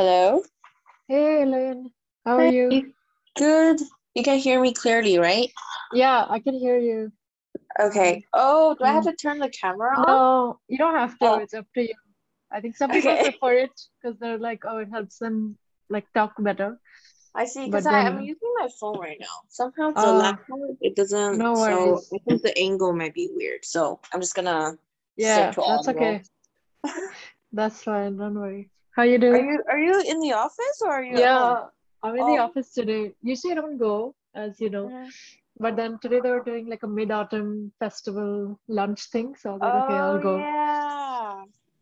Hello? 0.00 0.40
Hey, 1.08 1.42
Elaine. 1.42 1.90
How 2.24 2.38
are 2.38 2.46
you? 2.46 2.94
Good. 3.36 3.80
You 4.14 4.22
can 4.22 4.38
hear 4.38 4.58
me 4.58 4.72
clearly, 4.72 5.18
right? 5.18 5.50
Yeah, 5.92 6.24
I 6.26 6.38
can 6.38 6.54
hear 6.54 6.78
you. 6.78 7.12
Okay. 7.78 8.24
Oh, 8.32 8.74
do 8.78 8.84
I 8.86 8.92
have 8.92 9.04
Mm. 9.04 9.10
to 9.10 9.16
turn 9.16 9.38
the 9.40 9.50
camera 9.50 9.98
on? 9.98 10.06
No, 10.06 10.58
you 10.68 10.78
don't 10.78 10.94
have 10.94 11.18
to. 11.18 11.26
Oh, 11.26 11.38
It's 11.40 11.52
up 11.52 11.66
to 11.74 11.82
you. 11.82 11.92
I 12.50 12.62
think 12.62 12.78
some 12.78 12.90
people 12.90 13.10
okay. 13.10 13.28
prefer 13.28 13.52
it 13.68 13.76
because 14.00 14.18
they're 14.18 14.38
like, 14.38 14.64
oh, 14.64 14.78
it 14.78 14.88
helps 14.88 15.18
them 15.18 15.58
like 15.90 16.10
talk 16.14 16.32
better. 16.38 16.80
I 17.34 17.44
see, 17.44 17.66
because 17.66 17.84
I 17.84 18.00
am 18.00 18.22
using 18.22 18.54
my 18.58 18.68
phone 18.80 18.98
right 19.00 19.20
now. 19.20 19.36
Somehow 19.50 19.90
the 19.90 20.08
uh, 20.08 20.12
laptop, 20.12 20.80
it 20.80 20.96
doesn't, 20.96 21.36
no 21.36 21.52
so 21.52 21.60
worries. 21.60 22.08
I 22.14 22.18
think 22.24 22.40
the 22.40 22.56
angle 22.56 22.94
might 22.94 23.12
be 23.12 23.28
weird. 23.36 23.66
So 23.66 24.00
I'm 24.14 24.22
just 24.22 24.34
gonna 24.34 24.78
Yeah, 25.18 25.52
that's 25.54 25.88
okay. 25.88 26.22
That's 27.52 27.82
fine. 27.82 28.16
Don't 28.16 28.34
worry. 28.40 28.70
How 28.96 29.02
you 29.04 29.18
doing? 29.18 29.42
Are 29.42 29.52
you 29.52 29.62
are 29.70 29.78
you 29.78 30.02
in 30.12 30.20
the 30.20 30.32
office 30.32 30.78
or 30.82 30.90
are 30.92 31.02
you? 31.04 31.16
Yeah, 31.16 31.64
I'm 32.02 32.16
in 32.16 32.26
the 32.26 32.38
Oh. 32.38 32.44
office 32.46 32.72
today. 32.72 33.12
Usually 33.22 33.52
I 33.52 33.56
don't 33.56 33.78
go, 33.78 34.14
as 34.34 34.60
you 34.60 34.70
know, 34.70 34.86
Mhm. 34.86 35.10
but 35.58 35.76
then 35.76 35.98
today 36.02 36.20
they 36.20 36.30
were 36.30 36.42
doing 36.44 36.68
like 36.68 36.82
a 36.82 36.88
mid-autumn 36.88 37.72
festival 37.78 38.58
lunch 38.68 39.08
thing, 39.10 39.34
so 39.36 39.50
I 39.50 39.52
was 39.54 39.62
like, 39.62 39.74
okay, 39.74 39.98
Oh 39.98 40.06
I'll 40.06 40.18
go. 40.18 40.36
yeah. 40.38 40.99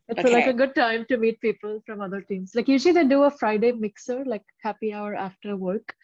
It's 0.08 0.24
a, 0.24 0.28
like 0.28 0.46
a 0.46 0.52
good 0.54 0.74
time 0.74 1.04
to 1.08 1.18
meet 1.18 1.40
people 1.40 1.82
from 1.84 2.00
other 2.00 2.22
teams. 2.22 2.54
Like 2.54 2.68
usually 2.68 2.94
they 2.94 3.04
do 3.04 3.24
a 3.24 3.30
Friday 3.30 3.72
mixer, 3.72 4.24
like 4.24 4.42
happy 4.62 4.92
hour 4.92 5.14
after 5.14 5.56
work, 5.56 5.94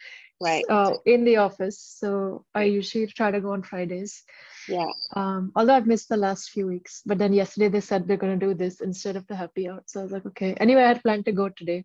Right. 0.40 0.64
uh, 0.68 0.94
in 1.06 1.24
the 1.24 1.36
office. 1.38 1.80
So 1.80 2.44
I 2.54 2.64
usually 2.64 3.06
try 3.06 3.30
to 3.30 3.40
go 3.40 3.52
on 3.52 3.62
Fridays. 3.62 4.22
Yeah. 4.68 4.90
Um, 5.16 5.52
although 5.56 5.74
I've 5.74 5.86
missed 5.86 6.08
the 6.10 6.16
last 6.18 6.50
few 6.50 6.66
weeks, 6.66 7.02
but 7.06 7.18
then 7.18 7.32
yesterday 7.32 7.68
they 7.68 7.80
said 7.80 8.06
they're 8.06 8.18
gonna 8.18 8.36
do 8.36 8.52
this 8.52 8.80
instead 8.80 9.16
of 9.16 9.26
the 9.26 9.36
happy 9.36 9.68
hour. 9.68 9.82
So 9.86 10.00
I 10.00 10.02
was 10.02 10.12
like, 10.12 10.26
okay. 10.26 10.54
Anyway, 10.54 10.82
I 10.82 10.88
had 10.88 11.02
planned 11.02 11.24
to 11.26 11.32
go 11.32 11.48
today, 11.48 11.84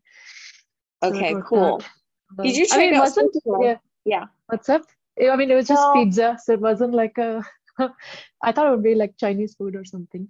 Okay, 1.03 1.33
worked 1.33 1.47
cool. 1.47 1.81
Did 2.41 2.55
you 2.57 2.65
I 2.71 2.77
mean, 2.77 2.93
it 2.93 2.97
out 2.97 3.01
wasn't, 3.01 3.35
yeah, 3.61 3.77
Yeah. 4.05 4.25
what's 4.47 4.69
up? 4.69 4.83
I 5.21 5.35
mean, 5.35 5.51
it 5.51 5.55
was 5.55 5.67
just 5.67 5.81
No. 5.81 5.93
pizza, 5.93 6.37
so 6.43 6.53
it 6.53 6.61
wasn't 6.61 6.93
like 6.93 7.17
a, 7.17 7.45
I 8.43 8.51
thought 8.51 8.67
it 8.67 8.71
would 8.71 8.83
be 8.83 8.95
like 8.95 9.17
Chinese 9.17 9.55
food 9.55 9.75
or 9.75 9.85
something, 9.85 10.27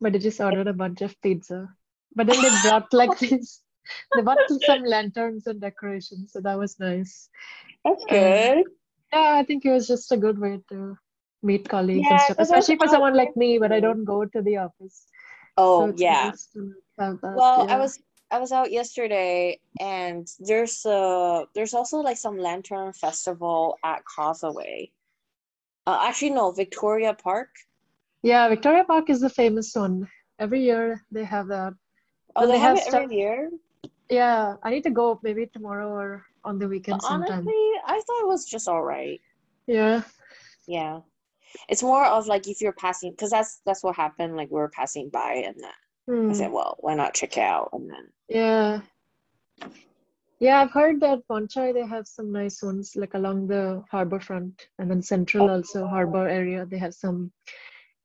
but 0.00 0.14
I 0.14 0.18
just 0.18 0.40
ordered 0.40 0.68
a 0.68 0.72
bunch 0.72 1.02
of 1.02 1.20
pizza. 1.22 1.68
But 2.14 2.26
then 2.28 2.40
they 2.40 2.68
brought 2.68 2.92
like 2.92 3.18
these, 3.24 3.62
they 4.14 4.22
brought 4.22 4.38
some 4.48 4.84
lanterns 4.84 5.46
and 5.46 5.60
decorations, 5.60 6.32
so 6.32 6.40
that 6.40 6.58
was 6.58 6.78
nice. 6.80 7.28
That's 7.84 8.04
good. 8.06 8.64
yeah, 9.12 9.34
I 9.34 9.44
think 9.44 9.64
it 9.64 9.72
was 9.72 9.86
just 9.86 10.10
a 10.12 10.16
good 10.16 10.38
way 10.38 10.60
to 10.70 10.96
meet 11.42 11.68
colleagues 11.68 12.08
and 12.10 12.20
stuff, 12.20 12.36
because 12.36 12.50
I 12.50 12.56
was 12.56 12.64
especially 12.64 12.78
for 12.86 12.90
someone 12.90 13.14
like 13.14 13.36
me, 13.36 13.58
but 13.58 13.72
I 13.72 13.80
don't 13.80 14.04
go 14.04 14.24
to 14.24 14.42
the 14.42 14.56
office. 14.58 15.06
So 15.58 15.62
Oh, 15.62 15.86
it's 15.86 16.02
yeah. 16.02 16.30
nice 16.30 16.48
that. 16.98 17.20
Well, 17.22 17.66
I 17.68 17.78
was 17.78 17.98
I 18.30 18.38
was 18.38 18.52
out 18.52 18.72
yesterday 18.72 19.60
and 19.80 20.26
there's 20.40 20.84
uh 20.84 21.44
there's 21.54 21.74
also 21.74 21.98
like 21.98 22.16
some 22.16 22.38
lantern 22.38 22.92
festival 22.92 23.78
at 23.84 24.04
Causeway. 24.04 24.90
Uh, 25.86 25.98
actually 26.02 26.30
no, 26.30 26.50
Victoria 26.50 27.14
Park. 27.14 27.48
Yeah, 28.22 28.48
Victoria 28.48 28.84
Park 28.84 29.08
is 29.10 29.20
the 29.20 29.30
famous 29.30 29.74
one. 29.74 30.08
Every 30.38 30.62
year 30.62 31.04
they 31.12 31.24
have 31.24 31.48
that. 31.48 31.74
Oh, 32.34 32.46
they 32.46 32.52
they 32.52 32.58
have 32.58 32.76
have 32.76 32.86
it 32.86 32.94
every 32.94 33.16
year. 33.16 33.50
Yeah, 34.10 34.56
I 34.62 34.70
need 34.70 34.82
to 34.84 34.90
go 34.90 35.18
maybe 35.22 35.46
tomorrow 35.46 35.88
or 35.88 36.24
on 36.44 36.58
the 36.58 36.66
But 36.66 36.70
weekend 36.70 37.02
sometime. 37.02 37.38
honestly, 37.38 37.70
I 37.86 38.00
thought 38.06 38.22
it 38.22 38.26
was 38.26 38.44
just 38.44 38.68
all 38.68 38.82
right. 38.82 39.20
Yeah. 39.66 40.02
Yeah. 40.66 41.00
It's 41.68 41.82
more 41.82 42.04
of 42.04 42.26
like 42.26 42.48
if 42.48 42.60
you're 42.60 42.72
passing, 42.72 43.12
because 43.12 43.30
that's 43.30 43.60
that's 43.64 43.82
what 43.82 43.96
happened. 43.96 44.36
Like 44.36 44.50
we 44.50 44.58
were 44.58 44.68
passing 44.68 45.08
by, 45.08 45.44
and 45.46 45.56
then 45.58 45.70
I 46.28 46.32
Hmm. 46.32 46.32
said, 46.34 46.52
well, 46.52 46.76
why 46.80 46.94
not 46.94 47.14
check 47.14 47.38
out? 47.38 47.70
And 47.72 47.88
then 47.90 48.08
Yeah. 48.28 48.80
Yeah, 50.38 50.60
I've 50.60 50.72
heard 50.72 51.00
that 51.00 51.20
Wanchai 51.30 51.72
they 51.72 51.86
have 51.86 52.06
some 52.06 52.30
nice 52.30 52.62
ones 52.62 52.94
like 52.94 53.14
along 53.14 53.46
the 53.48 53.82
harbor 53.90 54.20
front 54.20 54.68
and 54.78 54.90
then 54.90 55.00
Central 55.02 55.48
also 55.50 55.86
harbor 55.86 56.28
area 56.28 56.66
they 56.66 56.76
have 56.78 56.94
some 56.94 57.32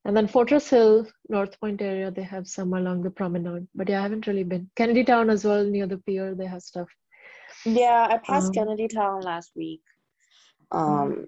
and 0.04 0.16
then 0.16 0.26
Fortress 0.26 0.68
Hill, 0.68 1.06
North 1.28 1.60
Point 1.60 1.80
area 1.80 2.10
they 2.10 2.22
have 2.22 2.48
some 2.48 2.72
along 2.74 3.02
the 3.02 3.10
promenade. 3.10 3.68
But 3.74 3.88
yeah, 3.88 4.00
I 4.00 4.02
haven't 4.02 4.26
really 4.26 4.42
been. 4.42 4.68
Kennedy 4.76 5.04
Town 5.04 5.30
as 5.30 5.44
well 5.44 5.64
near 5.64 5.86
the 5.86 5.98
pier 5.98 6.34
they 6.34 6.46
have 6.46 6.62
stuff. 6.62 6.88
yeah, 7.64 8.08
I 8.10 8.18
passed 8.18 8.48
Um, 8.48 8.52
Kennedy 8.52 8.88
Town 8.88 9.20
last 9.20 9.52
week. 9.54 9.82
mm, 10.72 10.78
Um, 10.78 11.26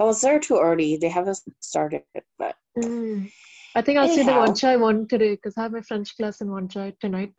I 0.00 0.04
was 0.04 0.20
there 0.20 0.40
too 0.40 0.58
early. 0.58 0.96
They 0.96 1.08
haven't 1.08 1.40
started, 1.60 2.02
but 2.38 2.56
mm. 2.76 3.30
I 3.74 3.82
think 3.82 3.98
I'll 3.98 4.08
see 4.08 4.22
the 4.24 4.32
anyhow, 4.32 4.46
Wanchai 4.46 4.80
one 4.80 5.06
today 5.06 5.34
because 5.34 5.56
I 5.56 5.62
have 5.62 5.72
my 5.72 5.82
French 5.82 6.16
class 6.16 6.40
in 6.40 6.48
Wanchai 6.48 6.98
tonight. 6.98 7.34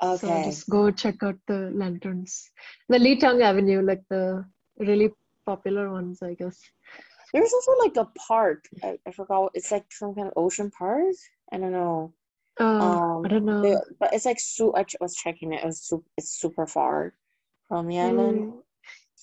So 0.00 0.28
just 0.44 0.68
go 0.68 0.90
check 0.90 1.22
out 1.22 1.36
the 1.46 1.70
lanterns. 1.74 2.50
The 2.88 2.98
Lee 2.98 3.16
Tung 3.16 3.42
Avenue, 3.42 3.82
like 3.82 4.02
the 4.08 4.44
really 4.78 5.10
popular 5.44 5.90
ones, 5.90 6.22
I 6.22 6.34
guess. 6.34 6.58
There's 7.34 7.52
also 7.52 7.72
like 7.84 7.96
a 7.96 8.06
park. 8.26 8.64
I, 8.82 8.98
I 9.06 9.10
forgot. 9.10 9.50
It's 9.54 9.70
like 9.72 9.84
some 9.90 10.14
kind 10.14 10.28
of 10.28 10.34
ocean 10.36 10.70
park. 10.70 11.14
I 11.52 11.58
don't 11.58 11.72
know. 11.72 12.14
Uh, 12.60 12.64
I 12.64 12.96
Um, 13.18 13.22
don't 13.24 13.46
they, 13.62 13.70
know. 13.72 13.82
but 14.00 14.14
it's 14.14 14.24
like 14.24 14.40
su- 14.40 14.74
I 14.74 14.84
was 15.00 15.14
checking 15.14 15.52
it. 15.52 15.62
It 15.62 15.66
was 15.66 15.80
su- 15.82 16.04
it's 16.16 16.30
super 16.40 16.66
far 16.66 17.14
from 17.68 17.86
the 17.88 17.98
island. 18.00 18.52
Mm. 18.52 18.62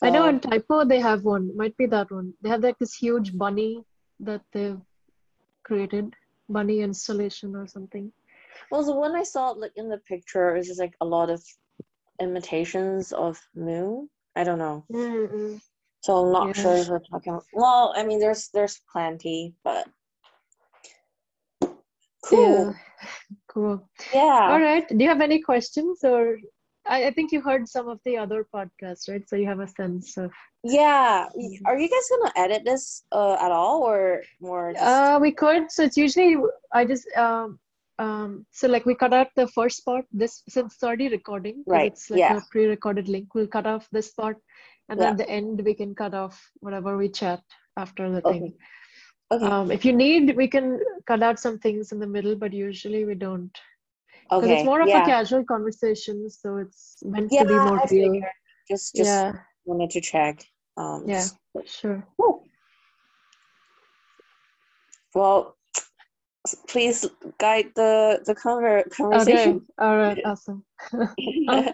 I 0.03 0.09
know 0.09 0.27
in 0.27 0.41
So 0.41 0.49
Typo 0.49 0.85
they 0.85 0.99
have 0.99 1.23
one. 1.23 1.55
Might 1.55 1.75
be 1.77 1.85
that 1.87 2.11
one. 2.11 2.33
They 2.41 2.49
have 2.49 2.61
like 2.61 2.77
this 2.79 2.93
huge 2.95 3.37
bunny 3.37 3.83
that 4.19 4.41
they've 4.53 4.79
created, 5.63 6.13
bunny 6.49 6.81
installation 6.81 7.55
or 7.55 7.65
something. 7.67 8.11
Well, 8.71 8.83
the 8.83 8.93
one 8.95 9.15
I 9.15 9.23
saw 9.23 9.49
like 9.51 9.73
in 9.75 9.89
the 9.89 9.97
picture 9.99 10.55
is 10.55 10.67
just 10.67 10.79
like 10.79 10.95
a 11.01 11.05
lot 11.05 11.29
of 11.29 11.43
imitations 12.21 13.11
of 13.11 13.39
moon. 13.55 14.09
I 14.35 14.43
don't 14.43 14.59
know. 14.59 14.85
Mm-mm. 14.91 15.61
So 16.01 16.17
I'm 16.17 16.31
not 16.31 16.55
sure 16.55 16.75
if 16.75 16.87
we're 16.87 16.99
talking. 16.99 17.39
Well, 17.53 17.93
I 17.95 18.03
mean, 18.05 18.19
there's 18.19 18.49
there's 18.53 18.81
plenty, 18.91 19.53
but 19.63 19.87
Yeah. 21.61 21.69
cool. 22.29 22.75
Cool. 23.47 23.89
Yeah. 24.13 24.57
right. 24.61 24.87
Do 24.87 24.97
you 25.03 25.09
have 25.09 25.21
any 25.21 25.41
questions 25.41 26.03
or 26.03 26.37
I, 26.87 27.07
I 27.07 27.11
think 27.11 27.31
you 27.31 27.41
heard 27.41 27.67
some 27.67 27.87
of 27.89 27.99
the 28.05 28.17
other 28.17 28.45
podcasts, 28.53 29.09
right? 29.09 29.27
So 29.27 29.35
you 29.35 29.47
have 29.47 29.59
a 29.59 29.67
sense 29.67 30.17
of 30.17 30.31
Yeah. 30.63 31.27
Mhm. 31.35 31.61
Are 31.65 31.77
you 31.77 31.89
guys 31.89 32.09
gonna 32.09 32.33
edit 32.35 32.63
this 32.65 33.03
uh, 33.11 33.37
at 33.39 33.51
all, 33.51 33.81
or 33.83 34.21
more 34.39 34.73
just 34.73 34.83
Uh, 34.85 35.17
we 35.21 35.31
could. 35.31 35.71
So 35.71 35.83
it's 35.83 35.97
usually 35.97 36.37
I 36.73 36.85
just 36.85 37.07
um 37.17 37.59
um 37.97 38.45
so 38.51 38.67
like 38.67 38.85
we 38.85 38.93
cut 38.93 39.13
out 39.13 39.27
the 39.35 39.47
first 39.47 39.85
part. 39.85 40.05
This 40.11 40.43
since 40.49 40.73
it's 40.73 40.83
already 40.83 41.07
recording 41.09 41.63
right? 41.65 41.91
it's 41.91 42.09
like 42.09 42.19
Yeah. 42.19 42.37
a 42.37 42.43
pre-recorded 42.51 43.07
link. 43.07 43.33
We'll 43.33 43.47
cut 43.47 43.65
off 43.65 43.87
this 43.91 44.11
part, 44.11 44.37
and 44.89 44.99
then 44.99 45.07
Yeah. 45.07 45.11
at 45.11 45.17
the 45.17 45.29
end 45.29 45.61
we 45.63 45.73
can 45.73 45.95
cut 45.95 46.13
off 46.13 46.41
whatever 46.59 46.97
we 46.97 47.09
chat 47.09 47.41
after 47.77 48.09
the 48.11 48.21
Okay. 48.25 48.39
thing. 48.39 48.53
Okay. 49.31 49.45
Um, 49.45 49.71
if 49.71 49.83
you 49.85 49.91
need, 49.93 50.35
we 50.37 50.47
can 50.47 50.79
cut 51.07 51.23
out 51.23 51.39
some 51.39 51.57
things 51.57 51.91
in 51.91 51.99
the 51.99 52.07
middle, 52.07 52.35
but 52.35 52.53
usually 52.53 53.05
we 53.05 53.15
don't 53.15 53.57
because 54.29 54.49
it's 54.49 54.65
more 54.65 54.81
of 54.81 54.87
a 54.87 55.01
casual 55.05 55.43
conversation. 55.43 56.29
So 56.29 56.57
it's 56.57 56.97
meant 57.03 57.31
Yeah. 57.31 57.43
to 57.43 57.47
be 57.47 57.53
more 57.55 57.79
I 57.79 57.87
real. 57.89 58.13
figured. 58.13 58.31
Just 58.67 58.95
just 58.95 59.09
Yeah. 59.09 59.31
wanted 59.65 59.89
to 59.91 60.01
check. 60.01 60.43
Um. 60.77 61.05
Yeah. 61.07 61.27
Sure. 61.65 62.05
Cool. 62.17 62.43
Well, 65.13 65.57
please 66.67 67.05
guide 67.39 67.71
the 67.75 68.21
the 68.25 68.35
conver 68.35 68.89
conversation. 68.91 69.55
Okay. 69.55 69.65
All 69.79 69.97
right. 69.97 70.19
Awesome. 70.25 70.63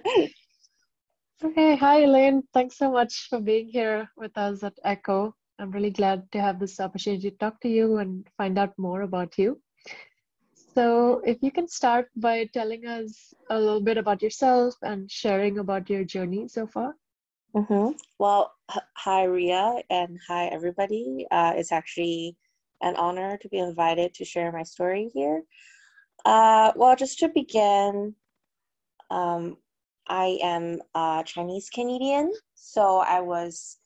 Okay, 1.43 1.75
hi 1.75 2.03
Elaine. 2.03 2.43
Thanks 2.53 2.77
so 2.77 2.91
much 2.91 3.25
for 3.27 3.39
being 3.39 3.67
here 3.67 4.07
with 4.15 4.37
us 4.37 4.61
at 4.61 4.77
Echo. 4.85 5.33
I'm 5.57 5.71
really 5.71 5.89
glad 5.89 6.31
to 6.33 6.39
have 6.39 6.59
this 6.59 6.79
opportunity 6.79 7.31
to 7.31 7.37
talk 7.37 7.59
to 7.61 7.67
you 7.67 7.97
and 7.97 8.27
find 8.37 8.59
out 8.59 8.77
more 8.77 9.01
about 9.01 9.39
you. 9.39 9.59
So, 10.75 11.19
if 11.25 11.41
you 11.41 11.51
can 11.51 11.67
start 11.67 12.09
by 12.15 12.45
telling 12.53 12.85
us 12.85 13.33
a 13.49 13.57
little 13.57 13.81
bit 13.81 13.97
about 13.97 14.21
yourself 14.21 14.75
and 14.83 15.09
sharing 15.09 15.57
about 15.57 15.89
your 15.89 16.03
journey 16.03 16.47
so 16.47 16.67
far. 16.67 16.93
Mm-hmm. 17.55 17.97
Well, 18.19 18.53
hi 18.95 19.23
Riya 19.23 19.81
and 19.89 20.19
hi 20.27 20.45
everybody. 20.45 21.25
Uh, 21.31 21.53
it's 21.55 21.71
actually 21.71 22.37
an 22.81 22.95
honor 22.95 23.37
to 23.37 23.49
be 23.49 23.59
invited 23.59 24.13
to 24.15 24.25
share 24.25 24.51
my 24.51 24.63
story 24.63 25.09
here. 25.13 25.43
Uh, 26.25 26.71
well, 26.75 26.95
just 26.95 27.19
to 27.19 27.29
begin, 27.29 28.15
um, 29.09 29.57
I 30.07 30.39
am 30.41 30.79
a 30.95 31.23
Chinese 31.25 31.69
Canadian, 31.69 32.31
so 32.53 32.97
I 32.97 33.21
was 33.21 33.77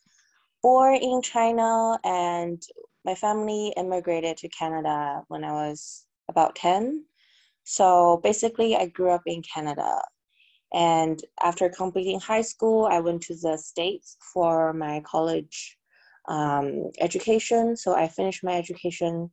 born 0.61 0.95
in 0.95 1.21
China 1.21 1.99
and 2.03 2.61
my 3.05 3.15
family 3.15 3.73
immigrated 3.77 4.37
to 4.37 4.49
Canada 4.49 5.21
when 5.27 5.43
I 5.43 5.51
was 5.51 6.05
about 6.27 6.55
10. 6.55 7.05
So 7.63 8.19
basically, 8.23 8.75
I 8.75 8.87
grew 8.87 9.11
up 9.11 9.21
in 9.25 9.41
Canada. 9.43 10.01
And 10.73 11.21
after 11.41 11.69
completing 11.69 12.19
high 12.19 12.41
school, 12.41 12.87
I 12.91 12.99
went 12.99 13.21
to 13.23 13.35
the 13.35 13.57
States 13.57 14.17
for 14.33 14.73
my 14.73 15.01
college 15.05 15.77
um, 16.27 16.91
education. 16.99 17.75
So 17.77 17.95
I 17.95 18.07
finished 18.07 18.43
my 18.43 18.55
education 18.57 19.31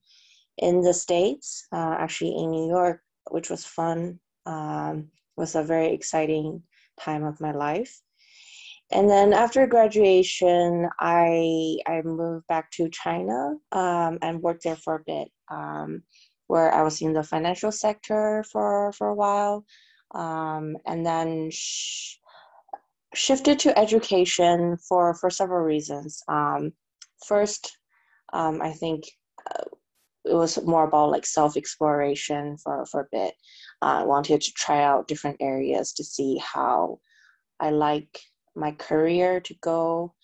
in 0.58 0.80
the 0.82 0.94
States, 0.94 1.66
uh, 1.72 1.96
actually 1.98 2.34
in 2.36 2.50
New 2.50 2.68
York, 2.68 3.00
which 3.30 3.50
was 3.50 3.64
fun. 3.64 4.20
Um, 4.46 5.08
was 5.36 5.54
a 5.54 5.62
very 5.62 5.92
exciting 5.94 6.62
time 7.00 7.24
of 7.24 7.40
my 7.40 7.52
life. 7.52 8.00
And 8.90 9.08
then 9.08 9.32
after 9.32 9.66
graduation, 9.66 10.88
I 11.00 11.78
I 11.86 12.02
moved 12.02 12.46
back 12.46 12.70
to 12.72 12.90
China 12.90 13.54
um, 13.72 14.18
and 14.20 14.42
worked 14.42 14.64
there 14.64 14.76
for 14.76 14.96
a 14.96 15.04
bit, 15.06 15.28
um, 15.50 16.02
where 16.48 16.72
I 16.72 16.82
was 16.82 17.00
in 17.00 17.14
the 17.14 17.22
financial 17.22 17.72
sector 17.72 18.44
for 18.52 18.92
for 18.92 19.08
a 19.08 19.14
while, 19.14 19.64
um, 20.14 20.76
and 20.84 21.06
then 21.06 21.50
sh- 21.50 22.18
shifted 23.14 23.58
to 23.60 23.78
education 23.78 24.76
for 24.76 25.14
for 25.14 25.30
several 25.30 25.64
reasons. 25.64 26.22
Um, 26.28 26.72
first, 27.24 27.76
um, 28.32 28.60
I 28.62 28.72
think 28.72 29.04
uh, 29.50 29.64
it 30.24 30.34
was 30.34 30.62
more 30.62 30.84
about 30.84 31.10
like 31.10 31.26
self 31.26 31.56
exploration 31.56 32.56
for 32.56 32.86
for 32.86 33.00
a 33.02 33.08
bit. 33.10 33.34
Uh, 33.80 34.00
I 34.00 34.04
wanted 34.04 34.40
to 34.40 34.52
try 34.52 34.82
out 34.82 35.08
different 35.08 35.38
areas 35.40 35.92
to 35.94 36.04
see 36.04 36.38
how 36.38 37.00
I 37.60 37.70
like 37.70 38.20
my 38.54 38.72
career 38.72 39.40
to 39.40 39.54
go. 39.60 40.14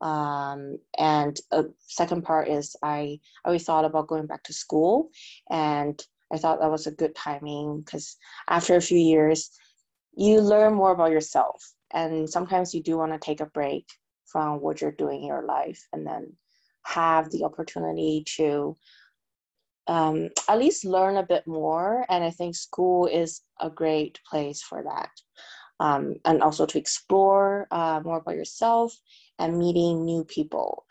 Um, 0.00 0.78
and 0.96 1.36
a 1.50 1.64
second 1.86 2.22
part 2.22 2.48
is 2.48 2.76
I 2.82 3.18
always 3.44 3.64
thought 3.64 3.84
about 3.84 4.06
going 4.06 4.26
back 4.26 4.44
to 4.44 4.52
school, 4.52 5.10
and 5.50 6.00
I 6.32 6.38
thought 6.38 6.60
that 6.60 6.70
was 6.70 6.86
a 6.86 6.92
good 6.92 7.16
timing 7.16 7.80
because 7.80 8.16
after 8.48 8.76
a 8.76 8.80
few 8.80 8.98
years, 8.98 9.50
you 10.16 10.40
learn 10.40 10.74
more 10.74 10.92
about 10.92 11.10
yourself, 11.10 11.62
and 11.92 12.30
sometimes 12.30 12.74
you 12.74 12.82
do 12.82 12.96
want 12.96 13.12
to 13.12 13.18
take 13.18 13.40
a 13.40 13.46
break 13.46 13.86
from 14.26 14.60
what 14.60 14.80
you're 14.80 14.92
doing 14.92 15.22
in 15.22 15.26
your 15.26 15.44
life, 15.44 15.82
and 15.92 16.06
then 16.06 16.36
have 16.94 17.30
the 17.30 17.44
opportunity 17.44 18.24
to 18.36 18.76
um, 19.86 20.28
at 20.48 20.58
least 20.58 20.84
learn 20.84 21.16
a 21.16 21.26
bit 21.26 21.46
more. 21.46 22.04
And 22.08 22.22
I 22.22 22.30
think 22.30 22.54
school 22.54 23.06
is 23.06 23.42
a 23.60 23.70
great 23.70 24.20
place 24.30 24.62
for 24.62 24.82
that 24.82 25.10
um, 25.80 26.16
and 26.24 26.42
also 26.42 26.66
to 26.66 26.78
explore 26.78 27.66
uh, 27.70 28.00
more 28.04 28.18
about 28.18 28.34
yourself 28.34 28.94
and 29.38 29.58
meeting 29.58 30.04
new 30.04 30.24
people. 30.24 30.84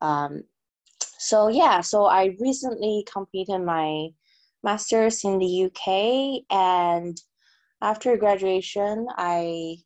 Um, 0.00 0.44
so 1.00 1.48
yeah, 1.48 1.80
so 1.80 2.04
I 2.04 2.36
recently 2.40 3.04
completed 3.10 3.60
my 3.60 4.08
master's 4.62 5.24
in 5.24 5.38
the 5.38 5.64
UK, 5.64 6.44
and 6.50 7.16
after 7.80 8.16
graduation, 8.16 9.06
I 9.16 9.76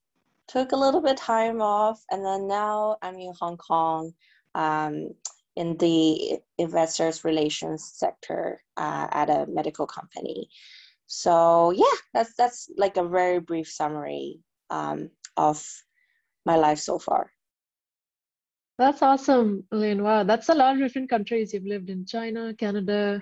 took 0.48 0.72
a 0.72 0.76
little 0.76 1.00
bit 1.00 1.16
time 1.16 1.60
off, 1.60 2.02
and 2.10 2.24
then 2.24 2.48
now 2.48 2.96
I'm 3.02 3.14
in 3.16 3.32
Hong 3.38 3.56
Kong 3.56 4.12
um, 4.54 5.10
in 5.58 5.76
the 5.78 6.38
investors 6.56 7.24
relations 7.24 7.90
sector 7.92 8.62
uh, 8.76 9.08
at 9.10 9.28
a 9.28 9.44
medical 9.48 9.86
company. 9.86 10.48
So 11.06 11.72
yeah, 11.72 11.98
that's 12.14 12.34
that's 12.36 12.70
like 12.76 12.96
a 12.96 13.08
very 13.08 13.40
brief 13.40 13.68
summary 13.68 14.38
um, 14.70 15.10
of 15.36 15.58
my 16.46 16.56
life 16.56 16.78
so 16.78 16.98
far. 17.00 17.32
That's 18.78 19.02
awesome, 19.02 19.64
Elaine. 19.72 20.04
Wow, 20.04 20.22
that's 20.22 20.48
a 20.48 20.54
lot 20.54 20.74
of 20.74 20.78
different 20.78 21.10
countries 21.10 21.52
you've 21.52 21.66
lived 21.74 21.90
in 21.90 22.06
China, 22.06 22.54
Canada, 22.54 23.20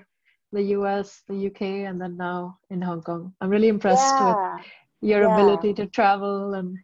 the 0.51 0.61
US, 0.77 1.23
the 1.27 1.47
UK, 1.47 1.61
and 1.89 1.99
then 1.99 2.17
now 2.17 2.59
in 2.69 2.83
Hong 2.83 3.01
Kong. 3.01 3.33
I'm 3.41 3.49
really 3.49 3.69
impressed 3.69 4.13
yeah. 4.13 4.57
with 4.57 4.65
your 5.01 5.23
yeah. 5.23 5.33
ability 5.33 5.73
to 5.79 5.87
travel 5.87 6.53
and 6.53 6.77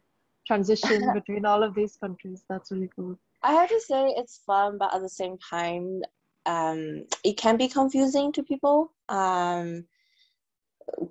transition 0.48 1.12
between 1.14 1.44
all 1.46 1.62
of 1.62 1.76
these 1.76 1.96
countries. 1.96 2.42
That's 2.48 2.72
really 2.72 2.90
cool. 2.96 3.16
I 3.44 3.52
have 3.52 3.68
to 3.68 3.80
say 3.80 4.06
it's 4.16 4.40
fun, 4.46 4.78
but 4.78 4.94
at 4.94 5.02
the 5.02 5.08
same 5.08 5.36
time, 5.38 6.00
um, 6.46 7.04
it 7.22 7.36
can 7.36 7.58
be 7.58 7.68
confusing 7.68 8.32
to 8.32 8.42
people 8.42 8.90
um, 9.10 9.84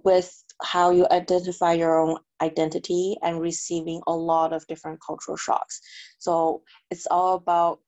with 0.04 0.44
how 0.64 0.90
you 0.90 1.08
identify 1.12 1.74
your 1.74 2.00
own 2.00 2.18
identity 2.42 3.18
and 3.22 3.40
receiving 3.40 4.02
a 4.08 4.14
lot 4.14 4.52
of 4.52 4.66
different 4.68 5.00
cultural 5.06 5.38
shocks. 5.38 5.80
So 6.18 6.64
it's 6.90 7.06
all 7.12 7.36
about 7.36 7.82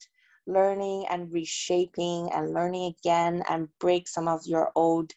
learning 0.46 1.08
and 1.10 1.32
reshaping 1.34 2.30
and 2.32 2.54
learning 2.54 2.94
again 3.00 3.44
and 3.50 3.68
break 3.80 4.08
some 4.08 4.28
of 4.28 4.42
your 4.46 4.72
old 4.76 5.12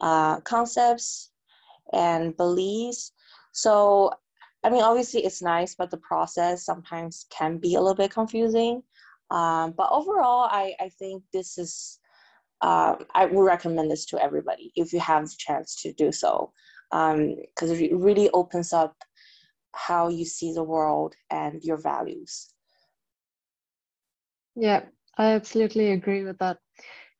uh, 0.00 0.40
concepts 0.40 1.30
and 1.92 2.36
beliefs. 2.36 3.12
So, 3.52 4.10
I 4.64 4.70
mean, 4.70 4.82
obviously 4.82 5.24
it's 5.24 5.42
nice, 5.42 5.74
but 5.74 5.90
the 5.90 5.98
process 5.98 6.64
sometimes 6.64 7.26
can 7.30 7.58
be 7.58 7.74
a 7.74 7.80
little 7.80 7.94
bit 7.94 8.10
confusing. 8.10 8.82
Um, 9.30 9.74
but 9.76 9.88
overall, 9.90 10.48
I, 10.50 10.74
I 10.80 10.88
think 10.88 11.22
this 11.34 11.58
is, 11.58 11.98
uh, 12.62 12.96
I 13.14 13.26
would 13.26 13.44
recommend 13.44 13.90
this 13.90 14.06
to 14.06 14.22
everybody 14.22 14.72
if 14.74 14.92
you 14.94 15.00
have 15.00 15.26
the 15.26 15.36
chance 15.38 15.80
to 15.82 15.92
do 15.92 16.10
so 16.10 16.52
because 16.90 17.70
um, 17.70 17.76
it 17.76 17.94
really 17.94 18.30
opens 18.30 18.72
up 18.72 18.96
how 19.74 20.08
you 20.08 20.24
see 20.24 20.52
the 20.52 20.62
world 20.62 21.14
and 21.30 21.62
your 21.62 21.76
values. 21.76 22.54
Yeah, 24.54 24.84
I 25.18 25.32
absolutely 25.32 25.90
agree 25.90 26.24
with 26.24 26.38
that. 26.38 26.58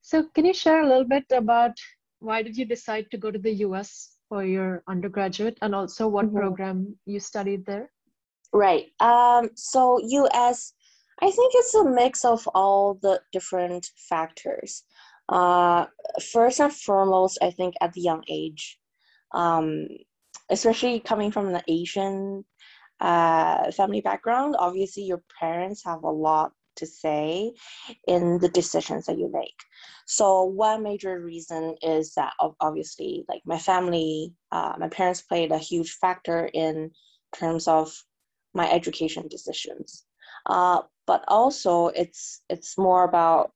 So, 0.00 0.28
can 0.34 0.44
you 0.44 0.54
share 0.54 0.82
a 0.82 0.88
little 0.88 1.04
bit 1.04 1.24
about 1.32 1.72
why 2.20 2.42
did 2.42 2.56
you 2.56 2.64
decide 2.64 3.10
to 3.10 3.18
go 3.18 3.30
to 3.30 3.38
the 3.38 3.54
US 3.66 4.13
for 4.34 4.44
your 4.44 4.82
undergraduate 4.88 5.56
and 5.62 5.76
also 5.76 6.08
what 6.08 6.26
mm-hmm. 6.26 6.38
program 6.38 6.96
you 7.06 7.20
studied 7.20 7.64
there? 7.66 7.88
Right. 8.52 8.86
Um, 8.98 9.50
so, 9.54 10.00
US, 10.02 10.72
I 11.22 11.30
think 11.30 11.52
it's 11.54 11.74
a 11.76 11.84
mix 11.84 12.24
of 12.24 12.48
all 12.52 12.98
the 13.00 13.20
different 13.30 13.86
factors. 14.08 14.82
Uh, 15.28 15.86
first 16.32 16.60
and 16.60 16.72
foremost, 16.72 17.38
I 17.42 17.52
think 17.52 17.76
at 17.80 17.92
the 17.92 18.00
young 18.00 18.24
age, 18.28 18.76
um, 19.32 19.86
especially 20.50 20.98
coming 20.98 21.30
from 21.30 21.54
an 21.54 21.62
Asian 21.68 22.44
uh, 23.00 23.70
family 23.70 24.00
background, 24.00 24.56
obviously 24.58 25.04
your 25.04 25.22
parents 25.38 25.84
have 25.84 26.02
a 26.02 26.10
lot 26.10 26.50
to 26.76 26.86
say 26.86 27.52
in 28.06 28.38
the 28.38 28.48
decisions 28.48 29.06
that 29.06 29.18
you 29.18 29.30
make. 29.32 29.56
So 30.06 30.44
one 30.44 30.82
major 30.82 31.20
reason 31.20 31.76
is 31.82 32.14
that 32.14 32.32
obviously, 32.60 33.24
like 33.28 33.42
my 33.44 33.58
family, 33.58 34.34
uh, 34.52 34.74
my 34.78 34.88
parents 34.88 35.22
played 35.22 35.52
a 35.52 35.58
huge 35.58 35.92
factor 35.92 36.50
in 36.52 36.90
terms 37.34 37.68
of 37.68 37.92
my 38.52 38.70
education 38.70 39.28
decisions. 39.28 40.04
Uh, 40.46 40.82
but 41.06 41.24
also, 41.28 41.88
it's 41.88 42.42
it's 42.48 42.78
more 42.78 43.04
about 43.04 43.52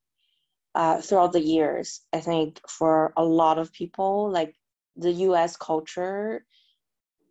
uh, 0.74 1.00
throughout 1.00 1.32
the 1.32 1.40
years. 1.40 2.00
I 2.12 2.20
think 2.20 2.60
for 2.68 3.12
a 3.16 3.24
lot 3.24 3.58
of 3.58 3.72
people, 3.72 4.30
like 4.30 4.54
the 4.96 5.12
US 5.28 5.56
culture 5.56 6.44